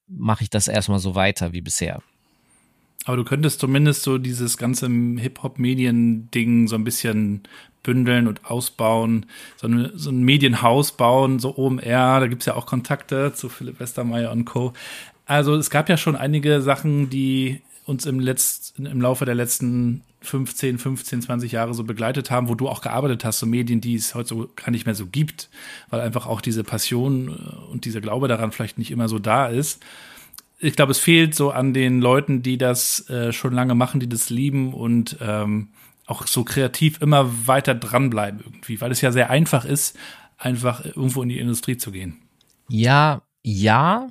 [0.07, 2.03] mache ich das erstmal so weiter wie bisher.
[3.05, 7.43] Aber du könntest zumindest so dieses ganze Hip-Hop-Medien-Ding so ein bisschen
[7.83, 12.55] bündeln und ausbauen, so, eine, so ein Medienhaus bauen, so OMR, da gibt es ja
[12.55, 14.73] auch Kontakte zu Philipp Westermeier und Co.
[15.27, 20.03] Also es gab ja schon einige Sachen, die uns im, Letz-, im Laufe der letzten
[20.23, 23.95] 15, 15, 20 Jahre so begleitet haben, wo du auch gearbeitet hast, so Medien, die
[23.95, 25.51] es heute so gar nicht mehr so gibt,
[25.91, 29.47] weil einfach auch diese Passion äh, und dieser Glaube daran vielleicht nicht immer so da
[29.47, 29.83] ist.
[30.59, 34.09] Ich glaube, es fehlt so an den Leuten, die das äh, schon lange machen, die
[34.09, 35.69] das lieben und ähm,
[36.07, 39.97] auch so kreativ immer weiter dranbleiben irgendwie, weil es ja sehr einfach ist,
[40.39, 42.19] einfach irgendwo in die Industrie zu gehen.
[42.69, 44.09] Ja, ja,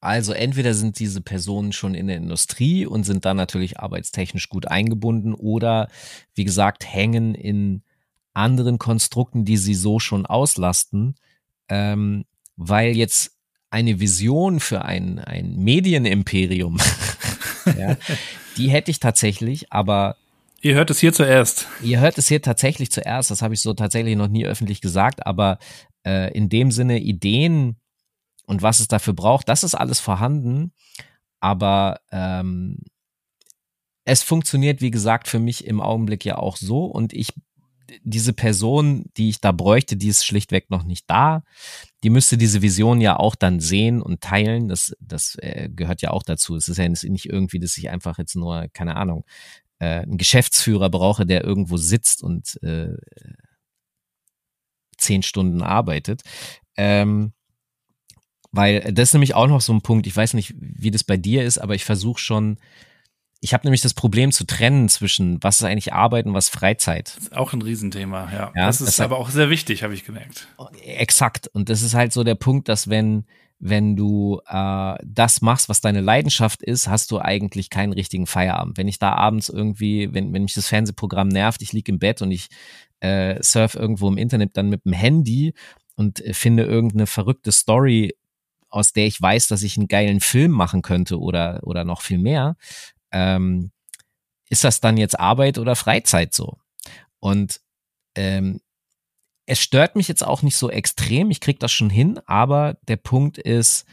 [0.00, 4.68] also entweder sind diese Personen schon in der Industrie und sind dann natürlich arbeitstechnisch gut
[4.68, 5.88] eingebunden oder
[6.34, 7.82] wie gesagt hängen in
[8.32, 11.16] anderen Konstrukten, die sie so schon auslasten,
[11.68, 12.24] ähm,
[12.56, 13.32] weil jetzt
[13.70, 16.78] eine Vision für ein, ein Medienimperium,
[17.78, 17.96] ja,
[18.56, 20.16] die hätte ich tatsächlich, aber
[20.60, 21.68] Ihr hört es hier zuerst.
[21.82, 25.24] Ihr hört es hier tatsächlich zuerst, das habe ich so tatsächlich noch nie öffentlich gesagt,
[25.24, 25.58] aber
[26.04, 27.76] äh, in dem Sinne Ideen
[28.48, 30.72] und was es dafür braucht, das ist alles vorhanden.
[31.38, 32.78] Aber ähm,
[34.04, 36.86] es funktioniert, wie gesagt, für mich im Augenblick ja auch so.
[36.86, 37.34] Und ich,
[38.02, 41.44] diese Person, die ich da bräuchte, die ist schlichtweg noch nicht da.
[42.02, 44.68] Die müsste diese Vision ja auch dann sehen und teilen.
[44.68, 46.56] Das, das äh, gehört ja auch dazu.
[46.56, 49.26] Es ist ja nicht irgendwie, dass ich einfach jetzt nur, keine Ahnung,
[49.78, 52.96] äh, einen Geschäftsführer brauche, der irgendwo sitzt und äh,
[54.96, 56.22] zehn Stunden arbeitet.
[56.78, 57.34] Ähm,
[58.52, 61.16] weil das ist nämlich auch noch so ein Punkt, ich weiß nicht, wie das bei
[61.16, 62.58] dir ist, aber ich versuche schon,
[63.40, 67.14] ich habe nämlich das Problem zu trennen zwischen, was ist eigentlich Arbeit und was Freizeit.
[67.16, 68.52] Das ist auch ein Riesenthema, ja.
[68.54, 70.48] ja das ist das aber auch sehr wichtig, habe ich gemerkt.
[70.82, 71.46] Exakt.
[71.48, 73.26] Und das ist halt so der Punkt, dass wenn,
[73.60, 78.76] wenn du äh, das machst, was deine Leidenschaft ist, hast du eigentlich keinen richtigen Feierabend.
[78.76, 82.22] Wenn ich da abends irgendwie, wenn, wenn mich das Fernsehprogramm nervt, ich liege im Bett
[82.22, 82.48] und ich
[83.00, 85.54] äh, surf irgendwo im Internet dann mit dem Handy
[85.94, 88.14] und äh, finde irgendeine verrückte Story,
[88.68, 92.18] aus der ich weiß, dass ich einen geilen Film machen könnte oder, oder noch viel
[92.18, 92.56] mehr,
[93.12, 93.70] ähm,
[94.50, 96.58] ist das dann jetzt Arbeit oder Freizeit so?
[97.20, 97.60] Und
[98.14, 98.60] ähm,
[99.46, 102.96] es stört mich jetzt auch nicht so extrem, ich kriege das schon hin, aber der
[102.96, 103.86] Punkt ist,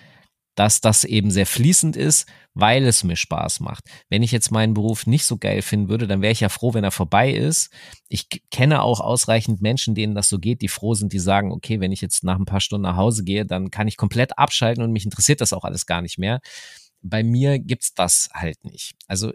[0.56, 3.84] dass das eben sehr fließend ist, weil es mir Spaß macht.
[4.10, 6.74] Wenn ich jetzt meinen Beruf nicht so geil finden würde, dann wäre ich ja froh,
[6.74, 7.70] wenn er vorbei ist.
[8.08, 11.80] Ich kenne auch ausreichend Menschen, denen das so geht, die froh sind, die sagen, okay,
[11.80, 14.84] wenn ich jetzt nach ein paar Stunden nach Hause gehe, dann kann ich komplett abschalten
[14.84, 16.40] und mich interessiert das auch alles gar nicht mehr
[17.06, 18.94] bei mir gibt's das halt nicht.
[19.08, 19.32] Also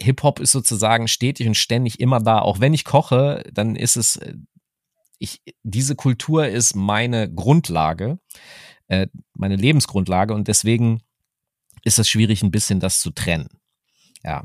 [0.00, 2.38] Hip-Hop ist sozusagen stetig und ständig immer da.
[2.40, 4.34] Auch wenn ich koche, dann ist es, äh,
[5.18, 8.18] ich, diese Kultur ist meine Grundlage,
[8.90, 11.00] äh, meine Lebensgrundlage und deswegen
[11.84, 13.48] ist es schwierig, ein bisschen das zu trennen.
[14.24, 14.44] Ja.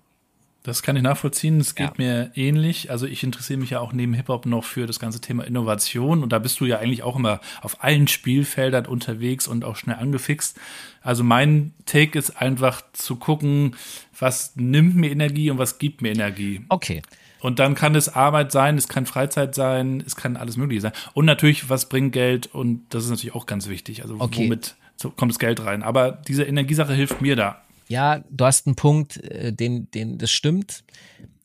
[0.61, 1.59] Das kann ich nachvollziehen.
[1.59, 1.93] Es geht ja.
[1.97, 2.89] mir ähnlich.
[2.89, 6.23] Also ich interessiere mich ja auch neben Hip-Hop noch für das ganze Thema Innovation.
[6.23, 9.97] Und da bist du ja eigentlich auch immer auf allen Spielfeldern unterwegs und auch schnell
[9.97, 10.59] angefixt.
[11.01, 13.75] Also mein Take ist einfach zu gucken,
[14.17, 16.65] was nimmt mir Energie und was gibt mir Energie.
[16.69, 17.03] Okay.
[17.45, 20.93] Und dann kann es Arbeit sein, es kann Freizeit sein, es kann alles Mögliche sein.
[21.13, 22.47] Und natürlich, was bringt Geld?
[22.47, 24.01] Und das ist natürlich auch ganz wichtig.
[24.01, 24.45] Also okay.
[24.45, 24.75] womit
[25.15, 25.83] kommt das Geld rein?
[25.83, 30.31] Aber diese Energiesache hilft mir da ja, du hast einen Punkt, äh, den, den, das
[30.31, 30.83] stimmt.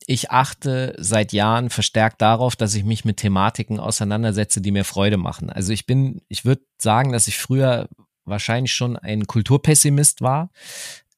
[0.07, 5.17] Ich achte seit Jahren verstärkt darauf, dass ich mich mit Thematiken auseinandersetze, die mir Freude
[5.17, 5.49] machen.
[5.49, 7.87] Also ich bin, ich würde sagen, dass ich früher
[8.25, 10.51] wahrscheinlich schon ein Kulturpessimist war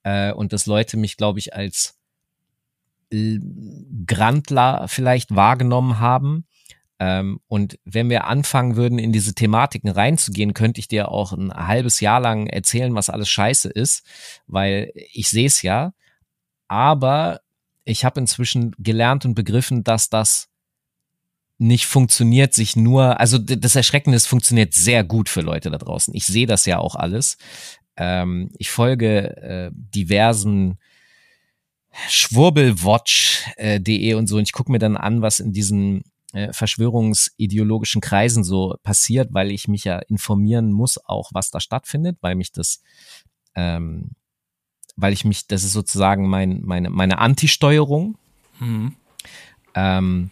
[0.03, 1.97] äh, und dass Leute mich, glaube ich, als
[4.05, 6.45] Grandler vielleicht wahrgenommen haben.
[6.99, 11.51] Ähm, und wenn wir anfangen würden, in diese Thematiken reinzugehen, könnte ich dir auch ein
[11.53, 14.05] halbes Jahr lang erzählen, was alles scheiße ist,
[14.47, 15.93] weil ich sehe es ja.
[16.68, 17.41] Aber
[17.84, 20.49] ich habe inzwischen gelernt und begriffen, dass das
[21.57, 26.14] nicht funktioniert, sich nur, also das Erschreckende ist, funktioniert sehr gut für Leute da draußen.
[26.16, 27.38] Ich sehe das ja auch alles.
[27.95, 30.78] Ähm, ich folge äh, diversen
[32.08, 38.02] Schwurbelwatch.de äh, und so und ich gucke mir dann an, was in diesen äh, verschwörungsideologischen
[38.02, 42.52] Kreisen so passiert, weil ich mich ja informieren muss, auch was da stattfindet, weil mich
[42.52, 42.82] das,
[43.56, 44.12] ähm,
[44.96, 48.18] weil ich mich, das ist sozusagen mein, meine, meine Anti-Steuerung.
[48.60, 48.96] Mhm.
[49.76, 50.32] Ähm,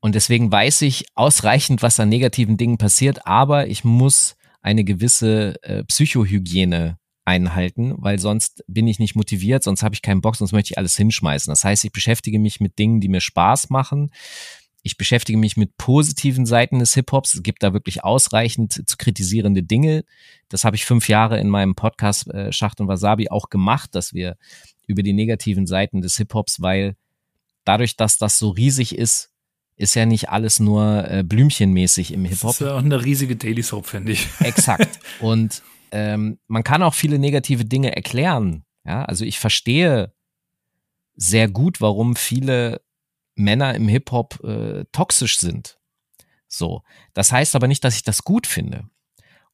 [0.00, 5.62] und deswegen weiß ich ausreichend, was an negativen Dingen passiert, aber ich muss eine gewisse
[5.62, 6.98] äh, Psychohygiene
[7.32, 10.78] einhalten, weil sonst bin ich nicht motiviert, sonst habe ich keinen Bock, sonst möchte ich
[10.78, 11.50] alles hinschmeißen.
[11.50, 14.10] Das heißt, ich beschäftige mich mit Dingen, die mir Spaß machen,
[14.84, 17.34] ich beschäftige mich mit positiven Seiten des Hip-Hops.
[17.34, 20.04] Es gibt da wirklich ausreichend zu kritisierende Dinge.
[20.48, 24.12] Das habe ich fünf Jahre in meinem Podcast äh, Schacht und Wasabi auch gemacht, dass
[24.12, 24.36] wir
[24.88, 26.96] über die negativen Seiten des Hip-Hops, weil
[27.64, 29.30] dadurch, dass das so riesig ist,
[29.76, 32.50] ist ja nicht alles nur äh, blümchenmäßig im Hip-Hop.
[32.50, 34.26] Das ist ja auch eine riesige Daily Soap, finde ich.
[34.40, 34.98] Exakt.
[35.20, 35.62] Und
[35.92, 38.64] ähm, man kann auch viele negative Dinge erklären.
[38.84, 40.12] Ja, also ich verstehe
[41.14, 42.80] sehr gut, warum viele
[43.34, 45.78] Männer im Hip-Hop äh, toxisch sind.
[46.48, 46.82] So.
[47.14, 48.88] Das heißt aber nicht, dass ich das gut finde.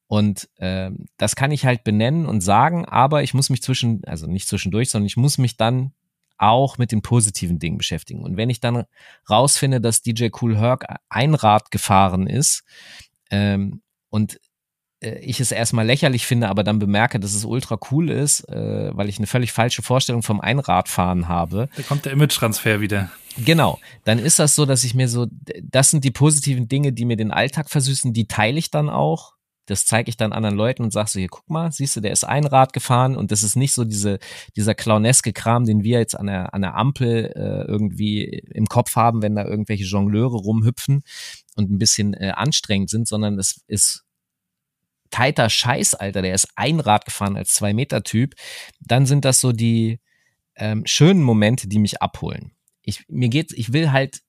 [0.06, 4.26] Und äh, das kann ich halt benennen und sagen, aber ich muss mich zwischen, also
[4.26, 5.92] nicht zwischendurch, sondern ich muss mich dann
[6.38, 8.22] auch mit den positiven Dingen beschäftigen.
[8.22, 8.84] Und wenn ich dann
[9.28, 12.64] rausfinde, dass DJ Cool Herc ein Rad gefahren ist
[13.30, 14.40] ähm, und
[15.00, 19.08] ich es erstmal lächerlich finde, aber dann bemerke, dass es ultra cool ist, äh, weil
[19.08, 21.68] ich eine völlig falsche Vorstellung vom Einradfahren habe.
[21.76, 23.10] Da kommt der Image-Transfer wieder.
[23.36, 25.26] Genau, dann ist das so, dass ich mir so,
[25.62, 29.34] das sind die positiven Dinge, die mir den Alltag versüßen, die teile ich dann auch.
[29.66, 32.10] Das zeige ich dann anderen Leuten und sag so, hier, guck mal, siehst du, der
[32.10, 34.18] ist ein Rad gefahren und das ist nicht so diese,
[34.56, 38.96] dieser clowneske Kram, den wir jetzt an der, an der Ampel äh, irgendwie im Kopf
[38.96, 41.02] haben, wenn da irgendwelche Jongleure rumhüpfen
[41.54, 44.07] und ein bisschen äh, anstrengend sind, sondern das ist
[45.10, 48.34] tighter Scheiß, Alter, der ist ein Rad gefahren als zwei Meter Typ,
[48.80, 50.00] dann sind das so die
[50.56, 52.52] ähm, schönen Momente, die mich abholen.
[52.82, 54.22] Ich, mir geht's, ich will halt,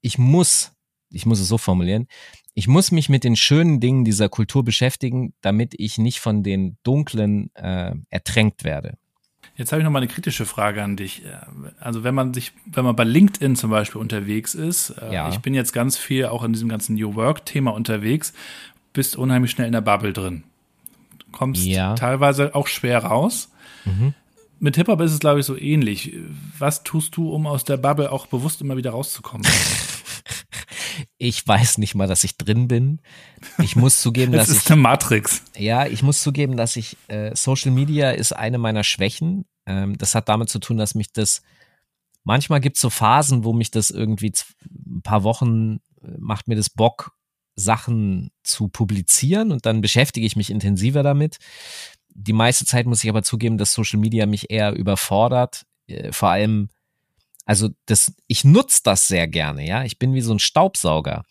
[0.00, 0.72] ich muss,
[1.10, 2.06] ich muss es so formulieren,
[2.54, 6.76] ich muss mich mit den schönen Dingen dieser Kultur beschäftigen, damit ich nicht von den
[6.84, 8.96] dunklen äh, ertränkt werde.
[9.56, 11.22] Jetzt habe ich noch mal eine kritische Frage an dich.
[11.78, 15.28] Also wenn man sich, wenn man bei LinkedIn zum Beispiel unterwegs ist, äh, ja.
[15.28, 18.32] ich bin jetzt ganz viel auch in diesem ganzen New Work-Thema unterwegs,
[18.94, 20.44] bist unheimlich schnell in der Bubble drin.
[21.32, 21.94] Kommst ja.
[21.94, 23.50] teilweise auch schwer raus.
[23.84, 24.14] Mhm.
[24.60, 26.14] Mit Hip-Hop ist es, glaube ich, so ähnlich.
[26.58, 29.46] Was tust du, um aus der Bubble auch bewusst immer wieder rauszukommen?
[31.18, 33.00] Ich weiß nicht mal, dass ich drin bin.
[33.58, 34.54] Ich muss zugeben, dass ich.
[34.54, 35.42] Das ist eine Matrix.
[35.56, 39.44] Ja, ich muss zugeben, dass ich äh, Social Media ist eine meiner Schwächen.
[39.66, 41.42] Ähm, das hat damit zu tun, dass mich das
[42.24, 44.32] manchmal gibt es so Phasen, wo mich das irgendwie
[44.64, 47.12] ein paar Wochen äh, macht mir das Bock,
[47.56, 51.38] Sachen zu publizieren und dann beschäftige ich mich intensiver damit.
[52.10, 55.64] Die meiste Zeit muss ich aber zugeben, dass Social Media mich eher überfordert.
[55.86, 56.68] Äh, vor allem
[57.44, 59.84] also das, ich nutze das sehr gerne, ja.
[59.84, 61.24] Ich bin wie so ein Staubsauger.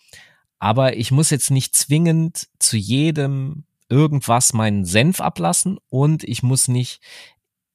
[0.59, 6.67] Aber ich muss jetzt nicht zwingend zu jedem irgendwas meinen Senf ablassen und ich muss
[6.67, 7.01] nicht,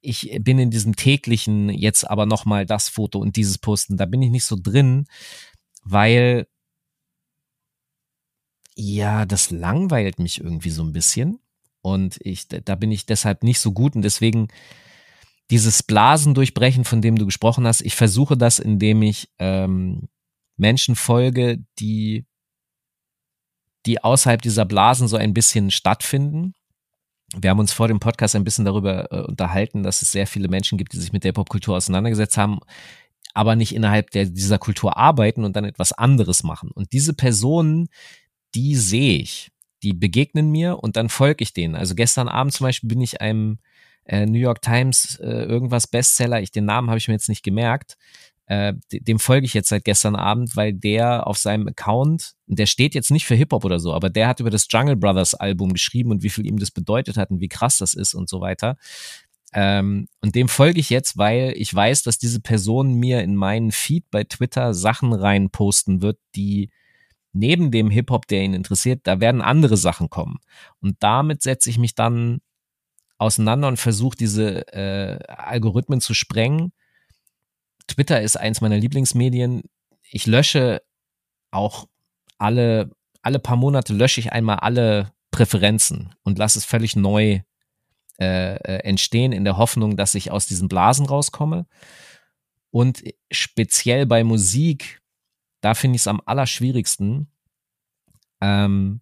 [0.01, 4.23] ich bin in diesem täglichen jetzt aber nochmal das Foto und dieses Posten, da bin
[4.23, 5.07] ich nicht so drin,
[5.85, 6.47] weil
[8.81, 11.41] ja, das langweilt mich irgendwie so ein bisschen
[11.83, 14.49] und ich, da bin ich deshalb nicht so gut und deswegen
[15.51, 20.09] dieses Blasen durchbrechen, von dem du gesprochen hast, ich versuche das, indem ich ähm,
[20.57, 22.25] Menschen folge, die,
[23.85, 26.55] die außerhalb dieser Blasen so ein bisschen stattfinden.
[27.35, 30.49] Wir haben uns vor dem Podcast ein bisschen darüber äh, unterhalten, dass es sehr viele
[30.49, 32.61] Menschen gibt, die sich mit der Popkultur auseinandergesetzt haben,
[33.35, 36.71] aber nicht innerhalb der, dieser Kultur arbeiten und dann etwas anderes machen.
[36.71, 37.89] Und diese Personen,
[38.55, 39.51] die sehe ich,
[39.83, 41.75] die begegnen mir und dann folge ich denen.
[41.75, 43.59] Also gestern Abend zum Beispiel bin ich einem
[44.05, 47.45] äh, New York Times äh, irgendwas Bestseller, ich den Namen habe ich mir jetzt nicht
[47.45, 47.97] gemerkt.
[48.47, 52.95] Äh, dem folge ich jetzt seit gestern Abend, weil der auf seinem Account, der steht
[52.95, 56.11] jetzt nicht für Hip-Hop oder so, aber der hat über das Jungle Brothers Album geschrieben
[56.11, 58.79] und wie viel ihm das bedeutet hat und wie krass das ist und so weiter.
[59.53, 63.71] Ähm, und dem folge ich jetzt, weil ich weiß, dass diese Person mir in meinen
[63.71, 66.71] Feed bei Twitter Sachen reinposten wird, die
[67.39, 70.39] neben dem Hip-Hop, der ihn interessiert, da werden andere Sachen kommen.
[70.81, 72.41] Und damit setze ich mich dann
[73.17, 76.73] auseinander und versuche diese äh, Algorithmen zu sprengen.
[77.87, 79.63] Twitter ist eins meiner Lieblingsmedien.
[80.03, 80.83] Ich lösche
[81.51, 81.87] auch
[82.39, 82.91] alle,
[83.23, 87.41] alle paar Monate lösche ich einmal alle Präferenzen und lasse es völlig neu
[88.21, 91.67] äh, äh, entstehen in der Hoffnung, dass ich aus diesen Blasen rauskomme.
[92.71, 95.01] Und speziell bei Musik,
[95.61, 97.29] da finde ich es am allerschwierigsten,
[98.41, 99.01] ähm,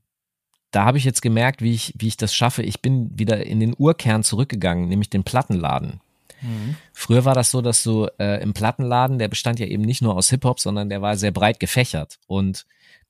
[0.70, 2.62] da habe ich jetzt gemerkt, wie ich, wie ich das schaffe.
[2.62, 6.00] Ich bin wieder in den Urkern zurückgegangen, nämlich den Plattenladen.
[6.42, 6.76] Mhm.
[6.92, 10.14] Früher war das so, dass du äh, im Plattenladen, der bestand ja eben nicht nur
[10.14, 12.18] aus Hip-Hop, sondern der war sehr breit gefächert.
[12.26, 12.66] Und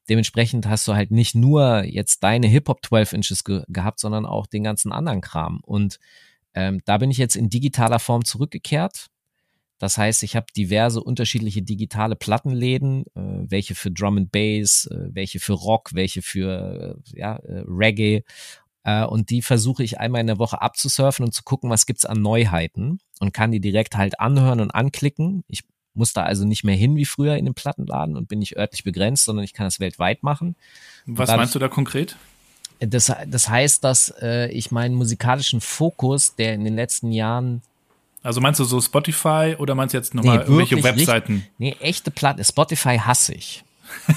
[0.09, 4.47] dementsprechend hast du halt nicht nur jetzt deine Hip-Hop 12 Inches ge gehabt, sondern auch
[4.47, 5.61] den ganzen anderen Kram.
[5.63, 5.99] Und
[6.55, 9.09] ähm, da bin ich jetzt in digitaler Form zurückgekehrt
[9.79, 13.20] das heißt, ich habe diverse unterschiedliche digitale Plattenläden, äh,
[13.51, 18.22] welche für Drum and Bass, äh, welche für Rock, welche für äh, ja, äh, Reggae.
[18.85, 22.07] Äh, und die versuche ich einmal in der Woche abzusurfen und zu gucken, was gibt's
[22.07, 25.45] an Neuheiten und kann die direkt halt anhören und anklicken.
[25.49, 28.57] Ich muss da also nicht mehr hin wie früher in den Plattenladen und bin nicht
[28.57, 30.57] örtlich begrenzt, sondern ich kann das weltweit machen.
[31.07, 32.16] Was meinst du da konkret?
[32.79, 37.62] Das, das heißt, dass äh, ich meinen musikalischen Fokus, der in den letzten Jahren
[38.27, 41.33] also meinst du so Spotify oder meinst du jetzt nochmal nee, irgendwelche Webseiten?
[41.35, 42.45] Richtig, nee, echte Platten.
[42.45, 43.64] Spotify hasse ich.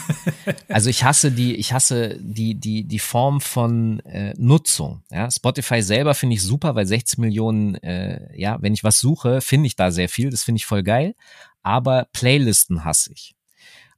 [0.67, 5.03] also ich hasse die, ich hasse die, die, die Form von äh, Nutzung.
[5.11, 5.29] Ja?
[5.29, 9.67] Spotify selber finde ich super, weil 60 Millionen, äh, ja, wenn ich was suche, finde
[9.67, 10.31] ich da sehr viel.
[10.31, 11.13] Das finde ich voll geil.
[11.61, 13.35] Aber Playlisten hasse ich.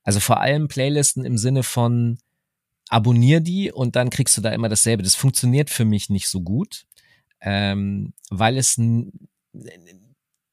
[0.04, 2.18] Also vor allem Playlisten im Sinne von
[2.90, 5.04] abonnier die und dann kriegst du da immer dasselbe.
[5.04, 6.86] Das funktioniert für mich nicht so gut,
[7.40, 8.78] ähm, weil es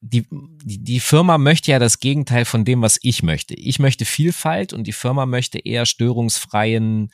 [0.00, 3.54] die, die, die Firma möchte ja das Gegenteil von dem, was ich möchte.
[3.54, 7.10] Ich möchte Vielfalt und die Firma möchte eher störungsfreien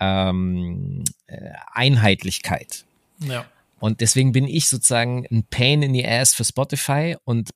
[0.00, 2.84] ähm, äh, Einheitlichkeit.
[3.20, 3.44] Ja.
[3.78, 7.50] Und deswegen bin ich sozusagen ein Pain in the Ass für Spotify und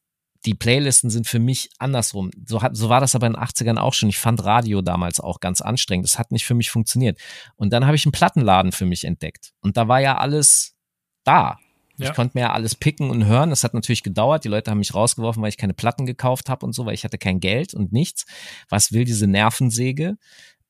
[0.44, 2.30] die Playlisten sind für mich andersrum.
[2.46, 4.08] So, hat, so war das aber in den 80ern auch schon.
[4.08, 6.06] Ich fand Radio damals auch ganz anstrengend.
[6.06, 7.18] Das hat nicht für mich funktioniert.
[7.56, 9.52] Und dann habe ich einen Plattenladen für mich entdeckt.
[9.60, 10.76] Und da war ja alles
[11.24, 11.58] da.
[11.98, 12.10] Ja.
[12.10, 13.50] Ich konnte mir ja alles picken und hören.
[13.50, 14.44] Das hat natürlich gedauert.
[14.44, 17.04] Die Leute haben mich rausgeworfen, weil ich keine Platten gekauft habe und so, weil ich
[17.04, 18.24] hatte kein Geld und nichts.
[18.68, 20.16] Was will diese Nervensäge?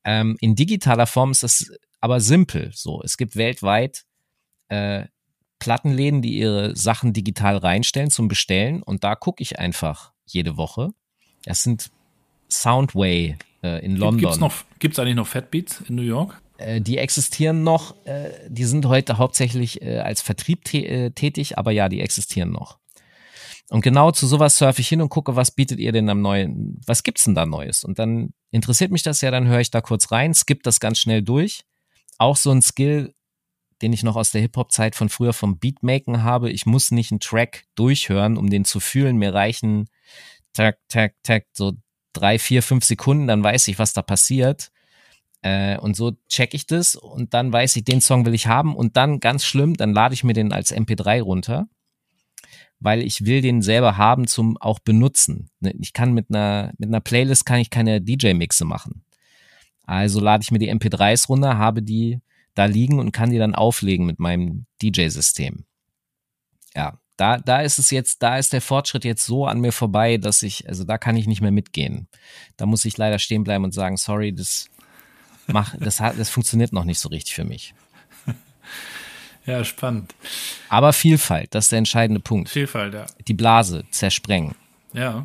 [0.04, 1.70] Ähm, in digitaler Form ist das
[2.00, 2.70] aber simpel.
[2.74, 4.04] So, es gibt weltweit
[4.68, 5.04] äh,
[5.58, 10.90] Plattenläden, die ihre Sachen digital reinstellen zum Bestellen und da gucke ich einfach jede Woche.
[11.44, 11.90] Das sind
[12.50, 14.20] Soundway äh, in London.
[14.20, 16.40] Gibt's noch, gibt's eigentlich noch Fatbeats in New York?
[16.58, 21.88] Äh, die existieren noch, äh, die sind heute hauptsächlich äh, als Vertrieb tätig, aber ja,
[21.88, 22.78] die existieren noch.
[23.70, 26.80] Und genau zu sowas surfe ich hin und gucke, was bietet ihr denn am neuen,
[26.86, 27.84] was gibt's denn da Neues?
[27.84, 30.98] Und dann interessiert mich das ja, dann höre ich da kurz rein, skipp das ganz
[30.98, 31.64] schnell durch.
[32.16, 33.14] Auch so ein Skill,
[33.82, 36.50] den ich noch aus der Hip-Hop-Zeit von früher vom Beatmaken habe.
[36.50, 39.18] Ich muss nicht einen Track durchhören, um den zu fühlen.
[39.18, 39.88] Mir reichen
[40.54, 41.74] tack, tack, tack, so
[42.14, 44.70] drei, vier, fünf Sekunden, dann weiß ich, was da passiert.
[45.42, 48.74] Äh, und so check ich das und dann weiß ich, den Song will ich haben
[48.74, 51.68] und dann ganz schlimm, dann lade ich mir den als MP3 runter,
[52.80, 55.50] weil ich will den selber haben zum auch benutzen.
[55.60, 59.04] Ne, ich kann mit einer, mit einer Playlist kann ich keine DJ-Mixe machen.
[59.84, 62.20] Also lade ich mir die MP3s runter, habe die
[62.54, 65.64] da liegen und kann die dann auflegen mit meinem DJ-System.
[66.74, 70.18] Ja, da, da ist es jetzt, da ist der Fortschritt jetzt so an mir vorbei,
[70.18, 72.08] dass ich, also da kann ich nicht mehr mitgehen.
[72.56, 74.68] Da muss ich leider stehen bleiben und sagen, sorry, das
[75.48, 77.74] mach, das hat, das funktioniert noch nicht so richtig für mich.
[79.46, 80.14] Ja, spannend.
[80.68, 82.50] Aber Vielfalt, das ist der entscheidende Punkt.
[82.50, 83.06] Vielfalt, ja.
[83.26, 84.54] Die Blase zersprengen.
[84.92, 85.24] Ja.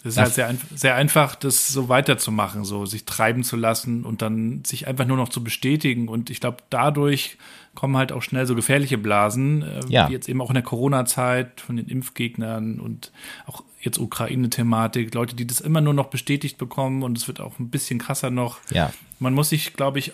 [0.00, 4.22] Es ist halt sehr, sehr einfach, das so weiterzumachen, so sich treiben zu lassen und
[4.22, 6.08] dann sich einfach nur noch zu bestätigen.
[6.08, 7.36] Und ich glaube, dadurch
[7.74, 10.08] kommen halt auch schnell so gefährliche Blasen, äh, Ja.
[10.08, 13.12] wie jetzt eben auch in der Corona-Zeit von den Impfgegnern und
[13.46, 17.58] auch jetzt Ukraine-Thematik, Leute, die das immer nur noch bestätigt bekommen und es wird auch
[17.58, 18.58] ein bisschen krasser noch.
[18.70, 18.92] Ja.
[19.18, 20.12] Man muss sich, glaube ich,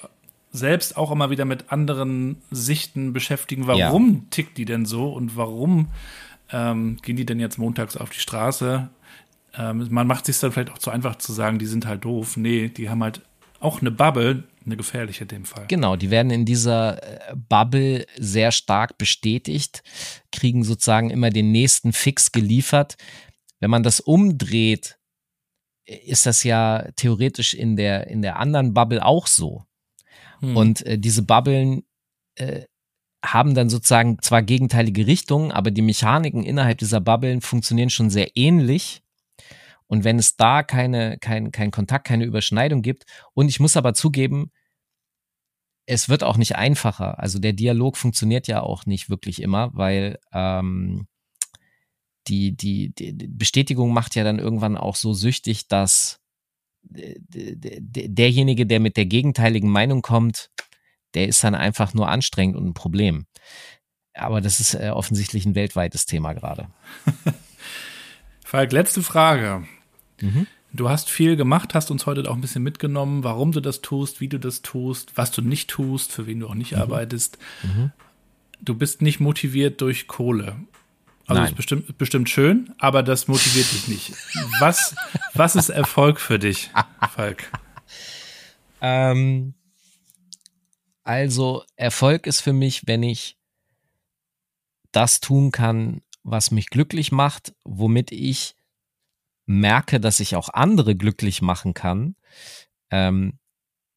[0.52, 3.66] selbst auch immer wieder mit anderen Sichten beschäftigen.
[3.66, 5.88] Warum tickt die denn so und warum
[6.50, 8.88] ähm, gehen die denn jetzt montags auf die Straße?
[9.58, 12.36] Ähm, man macht sich dann vielleicht auch zu einfach zu sagen, die sind halt doof.
[12.36, 13.20] Nee, die haben halt
[13.60, 15.64] auch eine Bubble, eine gefährliche in dem Fall.
[15.68, 19.82] Genau, die werden in dieser äh, Bubble sehr stark bestätigt,
[20.32, 22.96] kriegen sozusagen immer den nächsten Fix geliefert.
[23.60, 24.98] Wenn man das umdreht,
[25.84, 29.64] ist das ja theoretisch in der, in der anderen Bubble auch so.
[30.40, 30.56] Hm.
[30.56, 31.84] Und äh, diese Bubblen
[32.34, 32.64] äh,
[33.24, 38.36] haben dann sozusagen zwar gegenteilige Richtungen, aber die Mechaniken innerhalb dieser Bubblen funktionieren schon sehr
[38.36, 39.02] ähnlich.
[39.86, 43.04] Und wenn es da keine, kein, kein Kontakt, keine Überschneidung gibt,
[43.34, 44.50] und ich muss aber zugeben,
[45.86, 47.20] es wird auch nicht einfacher.
[47.20, 51.06] Also der Dialog funktioniert ja auch nicht wirklich immer, weil ähm,
[52.28, 56.18] die, die, die Bestätigung macht ja dann irgendwann auch so süchtig, dass
[56.82, 57.16] d-
[58.08, 60.50] derjenige, der mit der gegenteiligen Meinung kommt,
[61.14, 63.26] der ist dann einfach nur anstrengend und ein Problem.
[64.14, 66.68] Aber das ist äh, offensichtlich ein weltweites Thema gerade.
[68.44, 69.66] Falk, letzte Frage.
[70.20, 70.46] Mhm.
[70.72, 74.20] Du hast viel gemacht, hast uns heute auch ein bisschen mitgenommen, warum du das tust,
[74.20, 76.78] wie du das tust, was du nicht tust, für wen du auch nicht Mhm.
[76.78, 77.38] arbeitest.
[78.60, 80.56] Du bist nicht motiviert durch Kohle.
[81.26, 81.50] Also Nein.
[81.50, 84.12] ist bestimmt, bestimmt schön, aber das motiviert dich nicht.
[84.60, 84.94] Was,
[85.34, 86.70] was ist Erfolg für dich,
[87.10, 87.50] Falk?
[88.80, 89.54] Ähm,
[91.02, 93.36] also Erfolg ist für mich, wenn ich
[94.92, 98.56] das tun kann, was mich glücklich macht, womit ich
[99.46, 102.16] merke, dass ich auch andere glücklich machen kann,
[102.90, 103.38] ähm,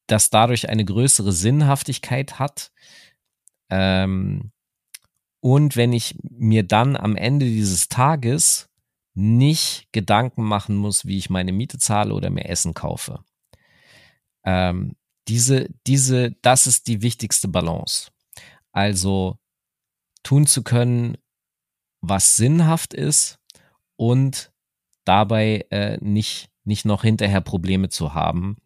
[0.08, 2.72] dass dadurch eine größere Sinnhaftigkeit hat.
[3.70, 4.52] Ähm,
[5.42, 8.70] und wenn ich mir dann am Ende dieses Tages
[9.14, 13.24] nicht Gedanken machen muss, wie ich meine Miete zahle oder mir Essen kaufe.
[14.44, 14.96] Ähm,
[15.28, 18.12] diese, diese, das ist die wichtigste Balance.
[18.72, 19.38] Also
[20.24, 21.18] tun zu können,
[22.02, 23.40] was sinnhaft ist
[23.96, 24.52] und
[25.06, 28.58] dabei äh, nicht, nicht noch hinterher Probleme zu haben,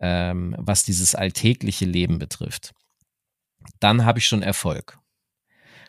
[0.00, 2.74] ähm, was dieses alltägliche Leben betrifft.
[3.80, 4.98] Dann habe ich schon Erfolg.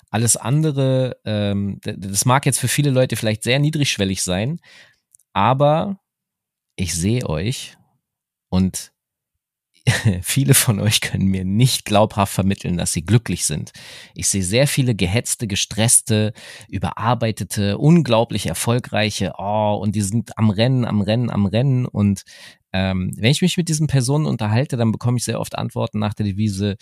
[0.09, 4.59] Alles andere, ähm, das mag jetzt für viele Leute vielleicht sehr niedrigschwellig sein,
[5.33, 5.99] aber
[6.75, 7.77] ich sehe euch
[8.49, 8.93] und
[10.21, 13.71] viele von euch können mir nicht glaubhaft vermitteln, dass sie glücklich sind.
[14.15, 16.33] Ich sehe sehr viele gehetzte, gestresste,
[16.67, 21.85] überarbeitete, unglaublich erfolgreiche, oh, und die sind am Rennen, am Rennen, am Rennen.
[21.85, 22.23] Und
[22.73, 26.15] ähm, wenn ich mich mit diesen Personen unterhalte, dann bekomme ich sehr oft Antworten nach
[26.15, 26.77] der Devise,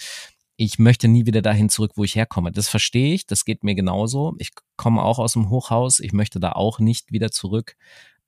[0.56, 2.52] ich möchte nie wieder dahin zurück, wo ich herkomme.
[2.52, 4.36] Das verstehe ich, das geht mir genauso.
[4.38, 7.76] Ich komme auch aus dem Hochhaus, ich möchte da auch nicht wieder zurück.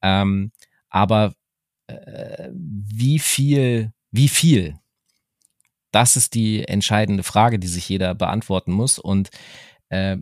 [0.01, 0.51] Ähm,
[0.89, 1.35] aber
[1.87, 4.79] äh, wie viel, wie viel?
[5.91, 8.99] Das ist die entscheidende Frage, die sich jeder beantworten muss.
[8.99, 9.29] Und
[9.89, 10.17] äh,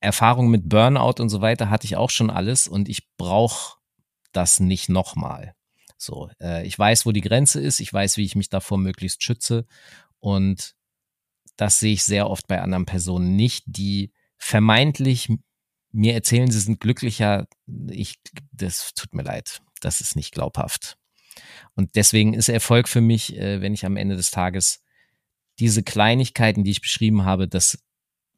[0.00, 3.78] Erfahrung mit Burnout und so weiter hatte ich auch schon alles und ich brauche
[4.32, 5.54] das nicht nochmal.
[5.98, 9.22] So, äh, ich weiß, wo die Grenze ist, ich weiß, wie ich mich davor möglichst
[9.22, 9.66] schütze
[10.20, 10.75] und
[11.56, 15.28] das sehe ich sehr oft bei anderen Personen nicht, die vermeintlich
[15.92, 17.46] mir erzählen, sie sind glücklicher.
[17.90, 18.16] Ich,
[18.52, 19.62] das tut mir leid.
[19.80, 20.98] Das ist nicht glaubhaft.
[21.74, 24.82] Und deswegen ist Erfolg für mich, äh, wenn ich am Ende des Tages
[25.58, 27.78] diese Kleinigkeiten, die ich beschrieben habe, das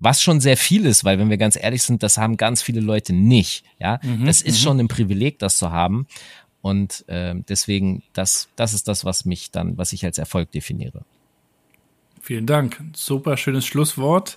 [0.01, 2.81] was schon sehr viel ist, weil wenn wir ganz ehrlich sind, das haben ganz viele
[2.81, 3.65] Leute nicht.
[3.81, 4.63] Ja, mhm, das ist mhm.
[4.63, 6.07] schon ein Privileg, das zu haben.
[6.61, 11.05] Und äh, deswegen, das, das ist das, was mich dann, was ich als Erfolg definiere.
[12.29, 12.79] Vielen Dank.
[12.95, 14.37] Super schönes Schlusswort.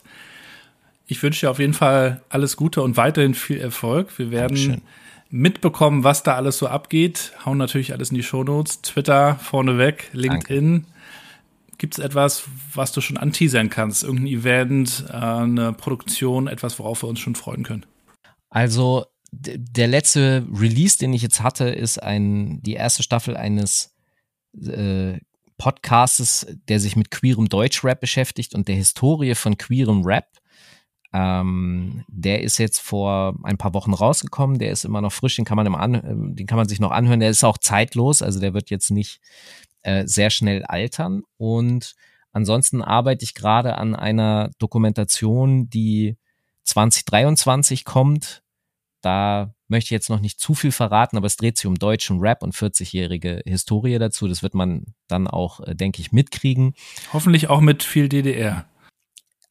[1.07, 4.17] Ich wünsche dir auf jeden Fall alles Gute und weiterhin viel Erfolg.
[4.17, 4.81] Wir werden Dankeschön.
[5.29, 7.33] mitbekommen, was da alles so abgeht.
[7.45, 8.81] Hauen natürlich alles in die Shownotes.
[8.81, 10.71] Twitter vorneweg, LinkedIn.
[10.71, 10.87] Danke.
[11.79, 14.05] Gibt es etwas, was du schon anteasern kannst?
[14.05, 17.85] Irgendein Event, äh, eine Produktion, etwas, worauf wir uns schon freuen können?
[18.49, 23.93] Also der letzte Release, den ich jetzt hatte, ist ein, die erste Staffel eines
[24.65, 25.19] äh,
[25.61, 30.25] Podcasts, der sich mit queerem Deutschrap beschäftigt und der Historie von queerem Rap.
[31.13, 35.45] Ähm, der ist jetzt vor ein paar Wochen rausgekommen, der ist immer noch frisch, den
[35.45, 38.39] kann man, im An den kann man sich noch anhören, der ist auch zeitlos, also
[38.39, 39.21] der wird jetzt nicht
[39.83, 41.21] äh, sehr schnell altern.
[41.37, 41.93] Und
[42.31, 46.17] ansonsten arbeite ich gerade an einer Dokumentation, die
[46.63, 48.41] 2023 kommt.
[49.01, 52.19] Da möchte ich jetzt noch nicht zu viel verraten, aber es dreht sich um deutschen
[52.19, 54.27] Rap und 40-jährige Historie dazu.
[54.27, 56.75] Das wird man dann auch, äh, denke ich, mitkriegen.
[57.13, 58.65] Hoffentlich auch mit viel DDR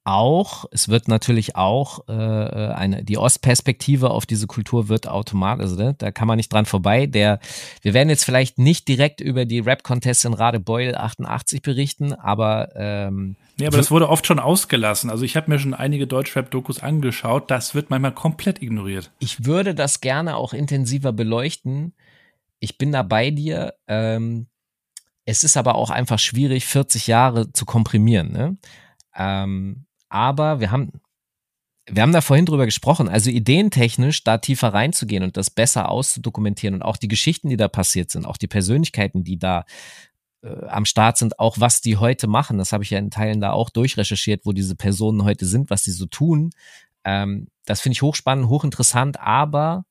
[0.05, 5.77] auch, es wird natürlich auch äh, eine, die Ostperspektive auf diese Kultur wird automatisch, also
[5.77, 7.07] ne, da kann man nicht dran vorbei.
[7.07, 7.39] Der,
[7.83, 13.37] wir werden jetzt vielleicht nicht direkt über die Rap-Contests in Radebeul 88 berichten, aber ähm,
[13.59, 15.11] Nee, aber das wurde oft schon ausgelassen.
[15.11, 19.11] Also ich habe mir schon einige Deutschrap-Dokus angeschaut, das wird manchmal komplett ignoriert.
[19.19, 21.93] Ich würde das gerne auch intensiver beleuchten.
[22.59, 23.75] Ich bin da bei dir.
[23.87, 24.47] Ähm,
[25.27, 28.33] es ist aber auch einfach schwierig, 40 Jahre zu komprimieren.
[28.33, 28.57] Ne?
[29.15, 31.01] Ähm, aber wir haben,
[31.87, 36.75] wir haben da vorhin drüber gesprochen, also ideentechnisch da tiefer reinzugehen und das besser auszudokumentieren
[36.75, 39.65] und auch die Geschichten, die da passiert sind, auch die Persönlichkeiten, die da
[40.43, 42.59] äh, am Start sind, auch was die heute machen.
[42.59, 45.85] Das habe ich ja in Teilen da auch durchrecherchiert, wo diese Personen heute sind, was
[45.85, 46.51] sie so tun.
[47.05, 49.85] Ähm, das finde ich hochspannend, hochinteressant, aber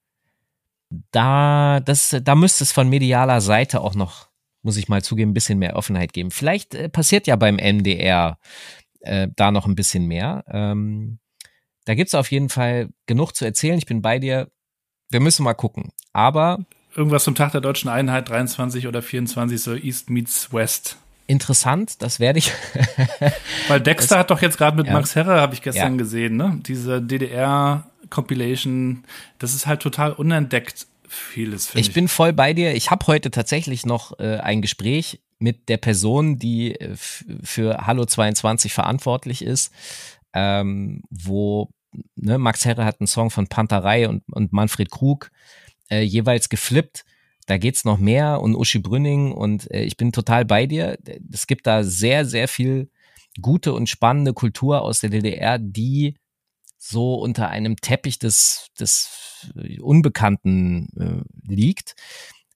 [1.12, 4.30] da, das, da müsste es von medialer Seite auch noch,
[4.64, 6.32] muss ich mal zugeben, ein bisschen mehr Offenheit geben.
[6.32, 8.38] Vielleicht äh, passiert ja beim MDR
[9.02, 10.44] äh, da noch ein bisschen mehr.
[10.48, 11.20] Ähm,
[11.86, 13.78] da gibt es auf jeden Fall genug zu erzählen.
[13.78, 14.50] Ich bin bei dir.
[15.10, 15.92] Wir müssen mal gucken.
[16.14, 16.60] Aber.
[16.96, 20.98] Irgendwas zum Tag der deutschen Einheit, 23 oder 24, so East meets West.
[21.28, 22.52] Interessant, das werde ich.
[23.68, 24.94] Weil Dexter das, hat doch jetzt gerade mit ja.
[24.94, 25.98] Max Herre, habe ich gestern ja.
[25.98, 26.60] gesehen, ne?
[26.66, 29.04] Diese DDR-Compilation,
[29.38, 31.76] das ist halt total unentdeckt vieles.
[31.76, 32.74] Ich, ich bin voll bei dir.
[32.74, 38.06] Ich habe heute tatsächlich noch äh, ein Gespräch mit der Person, die äh, für Hallo
[38.06, 39.74] 22 verantwortlich ist,
[40.34, 41.70] ähm, wo
[42.16, 45.32] ne, Max Herre hat einen Song von Panterei und, und Manfred Krug
[45.90, 47.06] äh, jeweils geflippt.
[47.48, 51.00] Da geht's noch mehr und Uschi Brünning und äh, ich bin total bei dir.
[51.32, 52.92] Es gibt da sehr, sehr viel
[53.42, 56.16] gute und spannende Kultur aus der DDR, die
[56.78, 61.96] so unter einem Teppich des, des Unbekannten äh, liegt.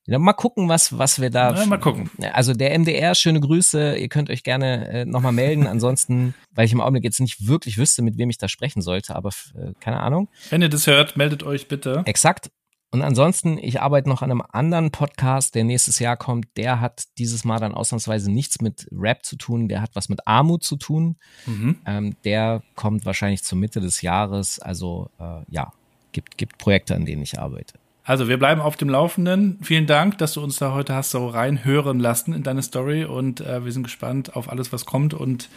[0.05, 1.55] Mal gucken, was, was wir da.
[1.55, 2.09] Ja, mal gucken.
[2.33, 3.95] Also der MDR, schöne Grüße.
[3.95, 5.65] Ihr könnt euch gerne äh, nochmal melden.
[5.65, 9.15] Ansonsten, weil ich im Augenblick jetzt nicht wirklich wüsste, mit wem ich da sprechen sollte,
[9.15, 10.27] aber äh, keine Ahnung.
[10.49, 12.03] Wenn ihr das hört, meldet euch bitte.
[12.05, 12.49] Exakt.
[12.91, 16.45] Und ansonsten, ich arbeite noch an einem anderen Podcast, der nächstes Jahr kommt.
[16.57, 19.67] Der hat dieses Mal dann ausnahmsweise nichts mit Rap zu tun.
[19.67, 21.15] Der hat was mit Armut zu tun.
[21.47, 21.77] Mhm.
[21.87, 24.59] Ähm, der kommt wahrscheinlich zur Mitte des Jahres.
[24.59, 25.73] Also äh, ja,
[26.11, 27.79] gibt, gibt Projekte, an denen ich arbeite.
[28.03, 29.57] Also wir bleiben auf dem Laufenden.
[29.61, 33.39] Vielen Dank, dass du uns da heute hast so reinhören lassen in deine Story und
[33.41, 35.49] äh, wir sind gespannt auf alles, was kommt und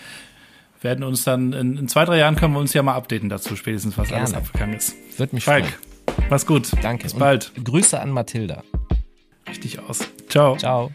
[0.81, 3.57] werden uns dann in, in, zwei, drei Jahren können wir uns ja mal updaten dazu,
[3.57, 4.25] spätestens was Gerne.
[4.25, 4.95] alles abgegangen ist.
[5.19, 6.29] Wird mich Falk, freuen.
[6.31, 6.71] Mach's gut.
[6.83, 7.05] Danke.
[7.05, 7.53] Bis bald.
[7.63, 8.63] Grüße an Mathilda.
[9.49, 10.01] Richtig aus.
[10.29, 10.57] Ciao.
[10.57, 10.93] Ciao.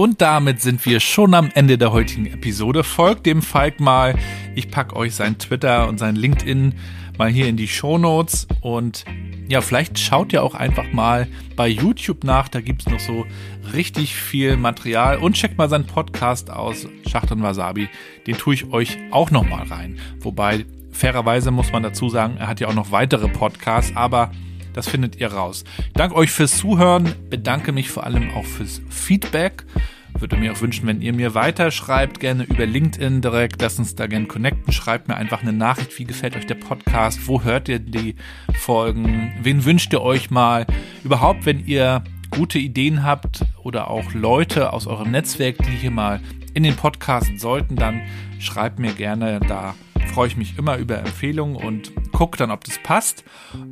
[0.00, 2.84] Und damit sind wir schon am Ende der heutigen Episode.
[2.84, 4.14] Folgt dem Falk mal.
[4.54, 6.72] Ich packe euch sein Twitter und sein LinkedIn
[7.18, 8.48] mal hier in die Show Notes.
[8.62, 9.04] Und
[9.46, 12.48] ja, vielleicht schaut ihr auch einfach mal bei YouTube nach.
[12.48, 13.26] Da gibt es noch so
[13.74, 15.18] richtig viel Material.
[15.18, 17.90] Und checkt mal seinen Podcast aus, Schacht und Wasabi.
[18.26, 19.98] Den tue ich euch auch noch mal rein.
[20.20, 23.94] Wobei, fairerweise muss man dazu sagen, er hat ja auch noch weitere Podcasts.
[23.94, 24.30] Aber
[24.72, 25.64] das findet ihr raus.
[25.94, 27.12] Danke euch fürs Zuhören.
[27.28, 29.64] Bedanke mich vor allem auch fürs Feedback.
[30.18, 33.62] Würde mir auch wünschen, wenn ihr mir weiterschreibt, gerne über LinkedIn direkt.
[33.62, 34.72] Lasst uns da gerne connecten.
[34.72, 35.98] Schreibt mir einfach eine Nachricht.
[35.98, 37.26] Wie gefällt euch der Podcast?
[37.26, 38.16] Wo hört ihr die
[38.54, 39.32] Folgen?
[39.42, 40.66] Wen wünscht ihr euch mal?
[41.04, 46.20] Überhaupt, wenn ihr gute Ideen habt oder auch Leute aus eurem Netzwerk, die hier mal
[46.54, 48.02] in den Podcast sollten, dann
[48.38, 49.74] schreibt mir gerne da
[50.08, 53.24] freue ich mich immer über Empfehlungen und gucke dann, ob das passt.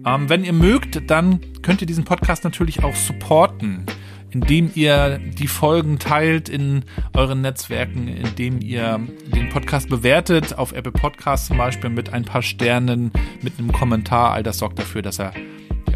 [0.07, 3.87] Ähm, wenn ihr mögt, dann könnt ihr diesen Podcast natürlich auch supporten.
[4.31, 6.85] indem ihr die Folgen teilt in
[7.15, 9.01] euren Netzwerken, indem ihr
[9.35, 13.11] den Podcast bewertet, auf Apple Podcasts zum Beispiel mit ein paar Sternen,
[13.43, 14.33] mit einem Kommentar.
[14.33, 15.33] All das sorgt dafür, dass er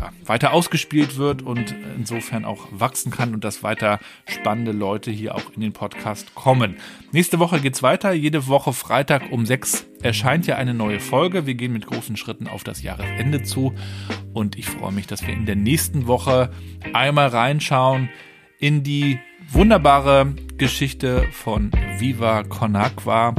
[0.03, 5.35] ja, weiter ausgespielt wird und insofern auch wachsen kann und dass weiter spannende Leute hier
[5.35, 6.77] auch in den Podcast kommen.
[7.13, 8.13] Nächste Woche geht's weiter.
[8.13, 11.47] Jede Woche Freitag um sechs erscheint ja eine neue Folge.
[11.47, 13.75] Wir gehen mit großen Schritten auf das Jahresende zu
[14.33, 16.51] und ich freue mich, dass wir in der nächsten Woche
[16.93, 18.09] einmal reinschauen
[18.59, 23.35] in die wunderbare Geschichte von Viva Con Agua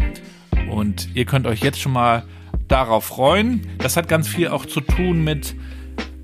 [0.70, 2.24] und ihr könnt euch jetzt schon mal
[2.68, 3.68] darauf freuen.
[3.80, 5.56] Das hat ganz viel auch zu tun mit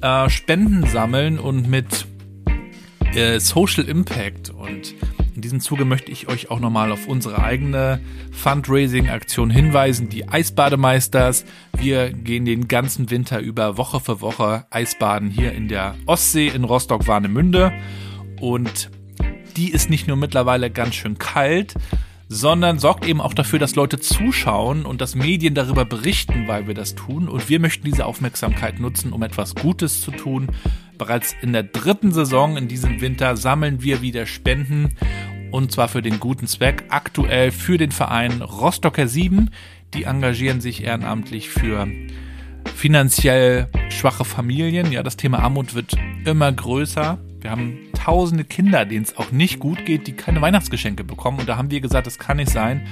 [0.02, 2.06] äh, Spenden sammeln und mit
[3.16, 4.50] äh, Social Impact.
[4.50, 4.96] Und
[5.36, 8.00] in diesem Zuge möchte ich euch auch nochmal auf unsere eigene
[8.32, 11.46] Fundraising-Aktion hinweisen, die Eisbademeisters.
[11.78, 16.64] Wir gehen den ganzen Winter über Woche für Woche Eisbaden hier in der Ostsee in
[16.64, 17.72] Rostock-Warnemünde.
[18.40, 18.90] Und
[19.58, 21.74] die ist nicht nur mittlerweile ganz schön kalt,
[22.32, 26.76] sondern sorgt eben auch dafür, dass Leute zuschauen und dass Medien darüber berichten, weil wir
[26.76, 27.28] das tun.
[27.28, 30.48] Und wir möchten diese Aufmerksamkeit nutzen, um etwas Gutes zu tun.
[31.00, 34.96] Bereits in der dritten Saison in diesem Winter sammeln wir wieder Spenden
[35.52, 36.84] und zwar für den guten Zweck.
[36.90, 39.50] Aktuell für den Verein Rostocker 7.
[39.96, 41.88] Die engagieren sich ehrenamtlich für
[42.76, 44.92] finanziell schwache Familien.
[44.92, 45.96] Ja, das Thema Armut wird
[46.26, 47.18] immer größer.
[47.42, 51.40] Wir haben tausende Kinder, denen es auch nicht gut geht, die keine Weihnachtsgeschenke bekommen.
[51.40, 52.86] Und da haben wir gesagt, das kann nicht sein.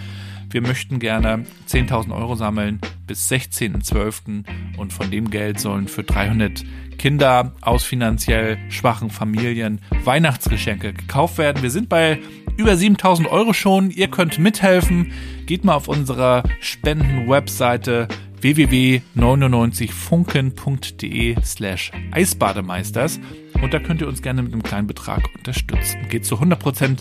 [0.50, 4.46] Wir möchten gerne 10.000 Euro sammeln bis 16.12.
[4.78, 6.64] und von dem Geld sollen für 300
[6.98, 11.62] Kinder aus finanziell schwachen Familien Weihnachtsgeschenke gekauft werden.
[11.62, 12.20] Wir sind bei
[12.56, 13.92] über 7.000 Euro schon.
[13.92, 15.12] Ihr könnt mithelfen.
[15.46, 18.08] Geht mal auf unserer Spenden-Webseite
[18.42, 23.20] www.99funken.de slash Eisbademeisters
[23.62, 26.08] und da könnt ihr uns gerne mit einem kleinen Betrag unterstützen.
[26.10, 27.00] Geht zu 100%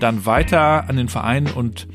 [0.00, 1.86] dann weiter an den Verein und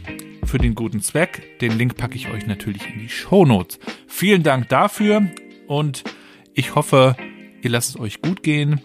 [0.43, 1.59] für den guten Zweck.
[1.59, 3.79] Den Link packe ich euch natürlich in die Shownotes.
[4.07, 5.29] Vielen Dank dafür
[5.67, 6.03] und
[6.53, 7.15] ich hoffe,
[7.61, 8.81] ihr lasst es euch gut gehen,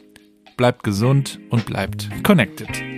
[0.57, 2.92] bleibt gesund und bleibt connected.